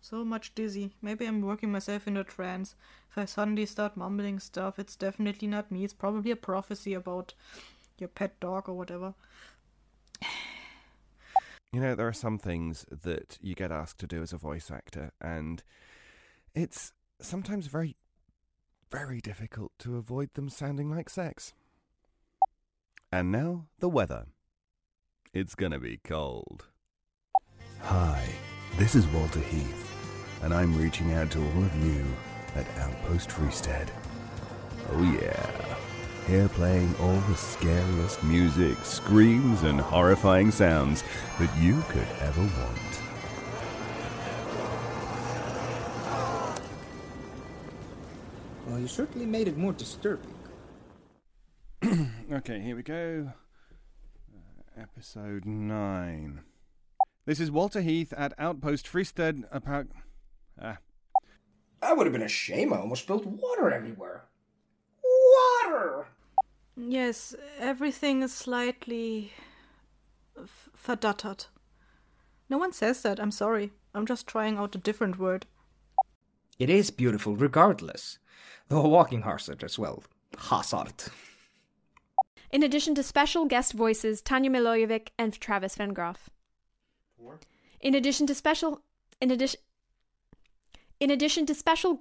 So 0.00 0.24
much 0.24 0.54
dizzy. 0.54 0.92
Maybe 1.02 1.26
I'm 1.26 1.42
working 1.42 1.72
myself 1.72 2.06
into 2.06 2.20
a 2.20 2.24
trance. 2.24 2.76
If 3.10 3.18
I 3.18 3.24
suddenly 3.24 3.66
start 3.66 3.96
mumbling 3.96 4.38
stuff, 4.38 4.78
it's 4.78 4.94
definitely 4.94 5.48
not 5.48 5.72
me. 5.72 5.82
It's 5.82 5.92
probably 5.92 6.30
a 6.30 6.36
prophecy 6.36 6.94
about 6.94 7.34
your 7.98 8.10
pet 8.10 8.38
dog 8.38 8.68
or 8.68 8.74
whatever. 8.74 9.14
You 11.72 11.80
know, 11.80 11.96
there 11.96 12.06
are 12.06 12.12
some 12.12 12.38
things 12.38 12.86
that 12.92 13.38
you 13.40 13.56
get 13.56 13.72
asked 13.72 13.98
to 13.98 14.06
do 14.06 14.22
as 14.22 14.32
a 14.32 14.36
voice 14.36 14.70
actor, 14.70 15.10
and 15.20 15.64
it's 16.54 16.92
sometimes 17.20 17.66
very, 17.66 17.96
very 18.90 19.20
difficult 19.20 19.72
to 19.80 19.96
avoid 19.96 20.34
them 20.34 20.48
sounding 20.48 20.90
like 20.90 21.08
sex. 21.08 21.52
And 23.10 23.32
now, 23.32 23.66
the 23.78 23.88
weather. 23.88 24.26
It's 25.32 25.54
gonna 25.54 25.80
be 25.80 25.98
cold. 26.04 26.66
Hi, 27.80 28.24
this 28.78 28.94
is 28.94 29.06
Walter 29.08 29.40
Heath, 29.40 29.92
and 30.42 30.52
I'm 30.54 30.76
reaching 30.76 31.12
out 31.12 31.30
to 31.32 31.38
all 31.38 31.64
of 31.64 31.84
you 31.84 32.04
at 32.54 32.66
Outpost 32.78 33.28
Freestead. 33.30 33.88
Oh, 34.90 35.02
yeah. 35.20 35.76
Here 36.26 36.48
playing 36.48 36.94
all 37.00 37.20
the 37.20 37.36
scariest 37.36 38.22
music, 38.24 38.76
screams, 38.78 39.62
and 39.62 39.80
horrifying 39.80 40.50
sounds 40.50 41.04
that 41.38 41.56
you 41.58 41.82
could 41.88 42.08
ever 42.20 42.40
want. 42.40 43.05
Well, 48.76 48.82
you 48.82 48.88
certainly 48.88 49.24
made 49.24 49.48
it 49.48 49.56
more 49.56 49.72
disturbing. 49.72 50.34
Okay, 52.30 52.60
here 52.60 52.76
we 52.76 52.82
go. 52.82 53.32
Uh, 54.30 54.82
episode 54.82 55.46
9. 55.46 56.42
This 57.24 57.40
is 57.40 57.50
Walter 57.50 57.80
Heath 57.80 58.12
at 58.14 58.34
Outpost 58.38 58.84
Freestead. 58.84 59.44
About. 59.50 59.86
Ah. 60.60 60.76
That 61.80 61.96
would 61.96 62.04
have 62.04 62.12
been 62.12 62.20
a 62.20 62.28
shame. 62.28 62.74
I 62.74 62.80
almost 62.80 63.04
spilled 63.04 63.24
water 63.24 63.70
everywhere. 63.70 64.26
Water! 65.02 66.08
Yes, 66.76 67.34
everything 67.58 68.20
is 68.22 68.34
slightly 68.34 69.32
f- 70.38 70.68
verdattert. 70.86 71.46
No 72.50 72.58
one 72.58 72.74
says 72.74 73.00
that. 73.00 73.18
I'm 73.18 73.30
sorry. 73.30 73.72
I'm 73.94 74.04
just 74.04 74.26
trying 74.26 74.58
out 74.58 74.74
a 74.74 74.78
different 74.78 75.18
word. 75.18 75.46
It 76.58 76.68
is 76.68 76.90
beautiful 76.90 77.36
regardless. 77.36 78.18
Though 78.68 78.82
a 78.82 78.88
walking 78.88 79.22
hazard 79.22 79.62
as 79.62 79.78
well. 79.78 80.02
Hazard. 80.36 81.04
In 82.50 82.62
addition 82.62 82.94
to 82.96 83.02
special 83.02 83.44
guest 83.44 83.72
voices 83.72 84.20
Tanya 84.20 84.50
Milojevic 84.50 85.08
and 85.18 85.32
Travis 85.38 85.76
Vengroff. 85.76 86.28
In 87.80 87.94
addition 87.94 88.26
to 88.26 88.34
special 88.34 88.82
in 89.20 89.30
addition 89.30 89.60
in 90.98 91.10
addition 91.10 91.46
to 91.46 91.54
special 91.54 92.00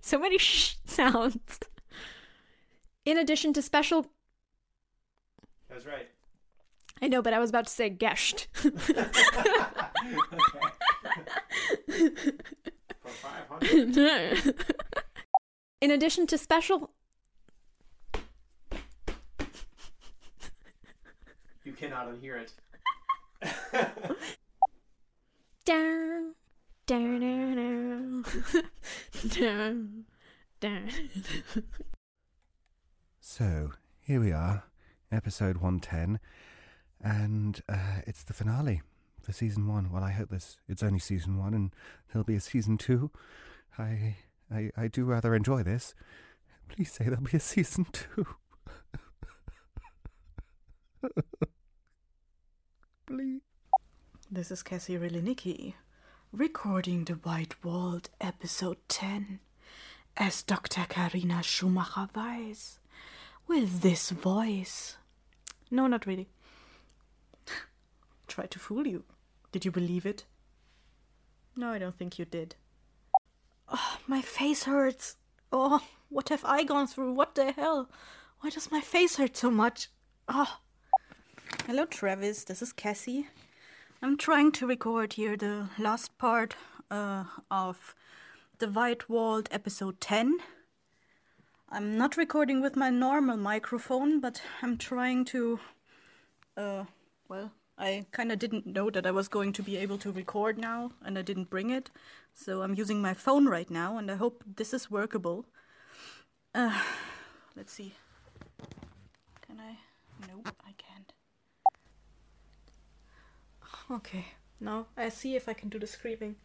so 0.00 0.18
many 0.18 0.38
sh 0.38 0.76
sounds. 0.86 1.58
In 3.04 3.18
addition 3.18 3.52
to 3.54 3.62
special 3.62 4.06
That's 5.68 5.86
right. 5.86 6.08
I 7.02 7.08
know, 7.08 7.22
but 7.22 7.32
I 7.32 7.38
was 7.38 7.50
about 7.50 7.66
to 7.66 7.72
say 7.72 7.88
guest. 7.90 8.46
In 15.80 15.90
addition 15.90 16.26
to 16.28 16.38
special 16.38 16.90
You 21.64 21.72
cannot 21.72 22.08
unhear 22.12 22.44
it. 22.44 22.52
down 25.64 26.34
down 26.86 27.20
down 27.20 28.24
down 29.28 30.04
down 30.60 30.90
So, 33.20 33.72
here 34.02 34.20
we 34.20 34.30
are, 34.32 34.64
episode 35.10 35.56
110, 35.56 36.20
and 37.00 37.62
uh, 37.66 38.02
it's 38.06 38.22
the 38.22 38.34
finale 38.34 38.82
for 39.22 39.32
season 39.32 39.66
one. 39.66 39.90
Well, 39.90 40.04
I 40.04 40.10
hope 40.10 40.28
this 40.28 40.58
it's 40.68 40.82
only 40.82 40.98
season 40.98 41.38
one 41.38 41.54
and 41.54 41.72
there'll 42.12 42.24
be 42.24 42.36
a 42.36 42.40
season 42.40 42.76
two. 42.76 43.10
I, 43.78 44.16
I, 44.52 44.70
I 44.76 44.88
do 44.88 45.04
rather 45.04 45.34
enjoy 45.34 45.62
this. 45.62 45.94
Please 46.68 46.92
say 46.92 47.04
there'll 47.04 47.20
be 47.20 47.36
a 47.36 47.40
season 47.40 47.86
two. 47.92 48.26
Please. 53.06 53.40
This 54.30 54.50
is 54.50 54.62
Cassie 54.62 54.96
Relinicki, 54.98 55.74
recording 56.32 57.04
The 57.04 57.14
White 57.14 57.62
Walled, 57.62 58.10
episode 58.20 58.78
10, 58.88 59.40
as 60.16 60.42
Dr. 60.42 60.86
Karina 60.88 61.42
Schumacher 61.42 62.08
Weiss, 62.14 62.78
with 63.46 63.82
this 63.82 64.10
voice. 64.10 64.96
No, 65.70 65.86
not 65.86 66.06
really. 66.06 66.28
Tried 68.26 68.50
to 68.52 68.58
fool 68.58 68.86
you. 68.86 69.04
Did 69.52 69.64
you 69.64 69.70
believe 69.70 70.06
it? 70.06 70.24
No, 71.56 71.70
I 71.70 71.78
don't 71.78 71.94
think 71.94 72.18
you 72.18 72.24
did. 72.24 72.56
Oh, 73.76 73.98
my 74.06 74.22
face 74.22 74.62
hurts. 74.64 75.16
Oh, 75.50 75.82
what 76.08 76.28
have 76.28 76.44
I 76.44 76.62
gone 76.62 76.86
through? 76.86 77.12
What 77.12 77.34
the 77.34 77.50
hell? 77.50 77.90
Why 78.38 78.50
does 78.50 78.70
my 78.70 78.80
face 78.80 79.16
hurt 79.16 79.36
so 79.36 79.50
much? 79.50 79.88
Oh. 80.28 80.58
Hello, 81.66 81.84
Travis. 81.84 82.44
This 82.44 82.62
is 82.62 82.72
Cassie. 82.72 83.26
I'm 84.00 84.16
trying 84.16 84.52
to 84.52 84.66
record 84.68 85.14
here 85.14 85.36
the 85.36 85.70
last 85.76 86.16
part 86.18 86.54
uh, 86.88 87.24
of 87.50 87.96
the 88.60 88.68
White 88.68 89.08
Walled 89.08 89.48
episode 89.50 90.00
10. 90.00 90.38
I'm 91.68 91.98
not 91.98 92.16
recording 92.16 92.62
with 92.62 92.76
my 92.76 92.90
normal 92.90 93.36
microphone, 93.36 94.20
but 94.20 94.40
I'm 94.62 94.78
trying 94.78 95.24
to. 95.24 95.58
Uh, 96.56 96.84
well, 97.28 97.50
I 97.76 98.06
kind 98.12 98.30
of 98.30 98.38
didn't 98.38 98.66
know 98.66 98.88
that 98.90 99.06
I 99.06 99.10
was 99.10 99.26
going 99.28 99.52
to 99.54 99.62
be 99.62 99.76
able 99.76 99.98
to 99.98 100.12
record 100.12 100.58
now, 100.58 100.92
and 101.04 101.18
I 101.18 101.22
didn't 101.22 101.50
bring 101.50 101.70
it. 101.70 101.90
So 102.34 102.62
I'm 102.62 102.74
using 102.74 103.02
my 103.02 103.14
phone 103.14 103.46
right 103.48 103.70
now, 103.70 103.98
and 103.98 104.10
I 104.10 104.14
hope 104.14 104.44
this 104.56 104.72
is 104.72 104.90
workable. 104.90 105.46
Uh, 106.54 106.80
let's 107.56 107.72
see. 107.72 107.94
Can 109.46 109.58
I? 109.60 109.78
Nope, 110.28 110.50
I 110.64 110.72
can't. 110.78 111.12
Okay, 113.90 114.24
now 114.60 114.86
I 114.96 115.08
see 115.08 115.34
if 115.36 115.48
I 115.48 115.52
can 115.52 115.68
do 115.68 115.78
the 115.78 115.86
screaming. 115.86 116.36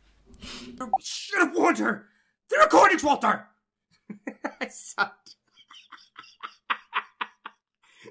Should 1.00 1.40
have 1.40 1.56
warned 1.56 1.78
her! 1.78 2.08
The 2.50 2.58
recordings, 2.58 3.04
Walter! 3.04 3.48
I 4.62 4.68
sucked. 4.68 5.36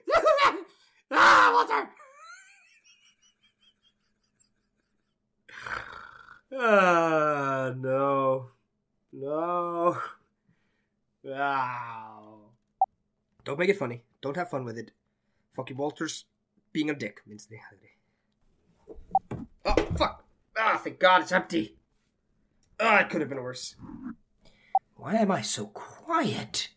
ah, 1.11 1.50
Walter! 1.52 1.90
Ah, 6.52 7.72
no. 7.76 8.50
No. 9.12 9.98
Wow. 11.22 12.38
Don't 13.44 13.58
make 13.58 13.68
it 13.68 13.78
funny. 13.78 14.02
Don't 14.20 14.37
have 14.37 14.50
fun 14.50 14.64
with 14.64 14.78
it. 14.78 14.92
Fucking 15.54 15.76
Walter's 15.76 16.24
being 16.72 16.90
a 16.90 16.94
dick 16.94 17.20
means 17.26 17.46
the 17.46 17.56
holiday. 17.56 18.98
Oh, 19.64 19.96
fuck! 19.96 20.24
Ah, 20.56 20.80
thank 20.82 20.98
God 20.98 21.22
it's 21.22 21.32
empty. 21.32 21.76
Ah, 22.80 23.00
it 23.00 23.11
could 23.11 23.20
have 23.20 23.28
been 23.28 23.42
worse. 23.42 23.74
Why 24.94 25.14
am 25.14 25.30
I 25.30 25.42
so 25.42 25.66
quiet? 25.66 26.70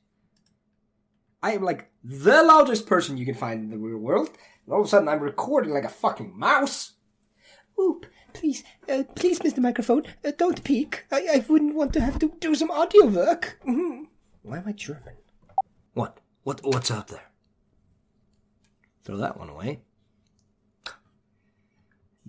I 1.43 1.53
am 1.53 1.63
like 1.63 1.91
the 2.03 2.43
loudest 2.43 2.85
person 2.85 3.17
you 3.17 3.25
can 3.25 3.35
find 3.35 3.63
in 3.63 3.69
the 3.69 3.77
real 3.77 3.97
world, 3.97 4.29
and 4.65 4.73
all 4.73 4.81
of 4.81 4.85
a 4.85 4.89
sudden 4.89 5.07
I'm 5.07 5.21
recording 5.21 5.71
like 5.73 5.83
a 5.85 5.89
fucking 5.89 6.37
mouse. 6.37 6.93
Oop, 7.79 8.05
please, 8.33 8.63
uh, 8.89 9.03
please, 9.15 9.39
Mr. 9.39 9.59
Microphone, 9.59 10.03
uh, 10.25 10.31
don't 10.37 10.63
peek. 10.63 11.05
I, 11.11 11.27
I 11.35 11.45
wouldn't 11.47 11.75
want 11.75 11.93
to 11.93 12.01
have 12.01 12.19
to 12.19 12.33
do 12.39 12.55
some 12.55 12.71
audio 12.71 13.05
work. 13.05 13.59
Mhm. 13.65 14.05
Why 14.43 14.57
am 14.57 14.67
I 14.67 14.71
German? 14.71 15.15
What? 15.93 16.19
What? 16.43 16.61
What's 16.63 16.91
up 16.91 17.07
there? 17.09 17.31
Throw 19.03 19.17
that 19.17 19.37
one 19.37 19.49
away. 19.49 19.81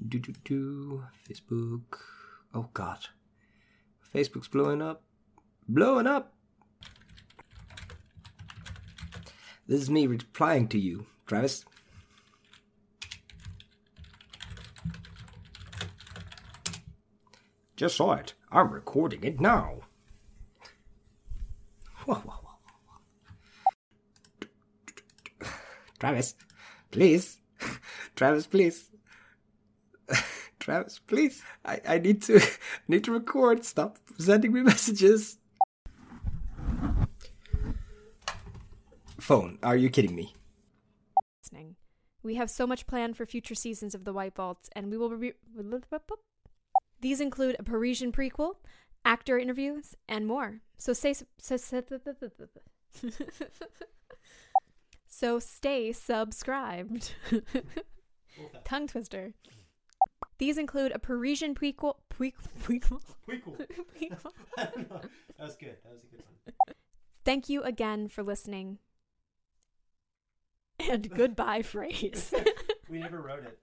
Do 0.09 0.19
do 0.19 0.33
do. 0.45 1.05
Facebook. 1.29 1.99
Oh 2.55 2.69
God. 2.75 3.07
Facebook's 4.15 4.49
blowing 4.49 4.83
up. 4.83 5.03
Blowing 5.69 6.07
up. 6.07 6.35
This 9.67 9.81
is 9.81 9.89
me 9.91 10.07
replying 10.07 10.69
to 10.69 10.79
you, 10.79 11.07
Travis. 11.27 11.65
Just 17.83 17.97
saw 17.97 18.13
it. 18.13 18.35
I'm 18.53 18.71
recording 18.71 19.25
it 19.25 19.41
now. 19.41 19.81
Whoa, 22.05 22.15
whoa, 22.15 22.39
whoa. 25.41 25.51
Travis, 25.99 26.37
please. 26.93 27.41
Travis, 28.15 28.47
please. 28.47 28.89
Travis, 30.61 31.01
please. 31.01 31.43
I, 31.65 31.81
I 31.89 31.99
need 31.99 32.23
to 32.23 32.41
need 32.87 33.03
to 33.03 33.11
record. 33.11 33.65
Stop 33.65 33.99
sending 34.17 34.53
me 34.53 34.61
messages. 34.61 35.39
Phone. 39.19 39.59
Are 39.65 39.75
you 39.75 39.91
kidding 39.91 40.15
me? 40.15 40.37
We 42.23 42.37
have 42.37 42.51
so 42.51 42.69
much 42.69 42.87
planned 42.87 43.17
for 43.17 43.27
future 43.27 43.57
seasons 43.57 43.97
of 43.97 44.05
The 44.05 44.13
White 44.13 44.37
Vault, 44.37 44.69
and 44.77 44.89
we 44.89 44.97
will 44.97 45.17
be. 45.17 45.33
These 47.03 47.21
include 47.21 47.57
a 47.59 47.65
Parisian 47.65 48.13
prequel, 48.13 48.55
actor 49.05 49.37
interviews, 49.37 49.97
and 50.09 50.25
more. 50.25 50.61
So 50.79 50.93
stay. 50.93 51.15
So, 51.39 51.57
so 55.09 55.39
stay 55.41 55.93
subscribed. 55.93 57.15
Tongue 58.65 58.87
twister. 58.87 59.35
These 60.39 60.59
include 60.59 60.93
a 60.93 61.01
Parisian 61.01 61.57
prequel. 61.57 61.97
Prequel. 62.09 62.35
Prequel. 62.63 63.01
Prequel. 63.29 63.57
prequel. 64.01 64.31
I 64.57 64.65
don't 64.67 64.89
know. 64.89 65.01
That 65.39 65.45
was 65.45 65.57
good. 65.57 65.77
That 65.83 65.93
was 65.93 66.05
a 66.05 66.17
good 66.17 66.23
one. 66.45 66.55
Thank 67.25 67.49
you 67.49 67.65
again 67.65 68.07
for 68.07 68.23
listening. 68.23 68.79
And 70.79 71.11
goodbye 71.11 71.63
phrase. 71.63 72.33
We 72.89 73.01
never 73.01 73.21
wrote 73.21 73.45
it. 73.45 73.59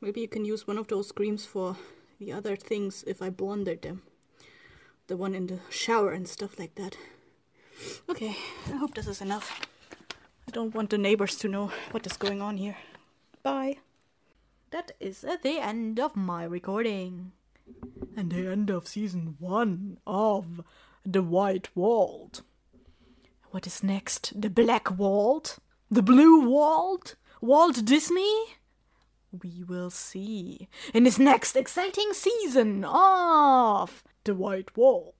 Maybe 0.00 0.20
you 0.20 0.28
can 0.28 0.44
use 0.44 0.66
one 0.66 0.78
of 0.78 0.88
those 0.88 1.12
creams 1.12 1.44
for 1.44 1.76
the 2.20 2.32
other 2.32 2.56
things 2.56 3.04
if 3.06 3.20
I 3.20 3.30
blundered 3.30 3.82
them. 3.82 4.02
The 5.08 5.16
one 5.16 5.34
in 5.34 5.46
the 5.46 5.60
shower 5.70 6.12
and 6.12 6.28
stuff 6.28 6.58
like 6.58 6.74
that. 6.76 6.96
Okay, 8.08 8.36
I 8.66 8.76
hope 8.76 8.94
this 8.94 9.06
is 9.06 9.20
enough. 9.20 9.60
I 10.46 10.50
don't 10.50 10.74
want 10.74 10.90
the 10.90 10.98
neighbors 10.98 11.36
to 11.38 11.48
know 11.48 11.72
what 11.90 12.06
is 12.06 12.16
going 12.16 12.40
on 12.40 12.56
here. 12.56 12.76
Bye. 13.42 13.78
That 14.70 14.92
is 15.00 15.24
at 15.24 15.42
the 15.42 15.58
end 15.58 15.98
of 15.98 16.16
my 16.16 16.44
recording. 16.44 17.32
And 18.16 18.30
the 18.30 18.50
end 18.50 18.70
of 18.70 18.88
season 18.88 19.36
one 19.38 19.98
of 20.06 20.60
The 21.04 21.22
White 21.22 21.74
Walled. 21.74 22.42
What 23.50 23.66
is 23.66 23.82
next? 23.82 24.40
The 24.40 24.50
Black 24.50 24.96
Walt? 24.98 25.58
The 25.90 26.02
Blue 26.02 26.48
Walt? 26.48 27.14
Walt 27.40 27.84
Disney? 27.84 28.57
We 29.30 29.62
will 29.62 29.90
see 29.90 30.68
in 30.94 31.04
this 31.04 31.18
next 31.18 31.54
exciting 31.54 32.12
season 32.12 32.84
of 32.84 34.02
The 34.24 34.34
White 34.34 34.70
Vault. 34.70 35.14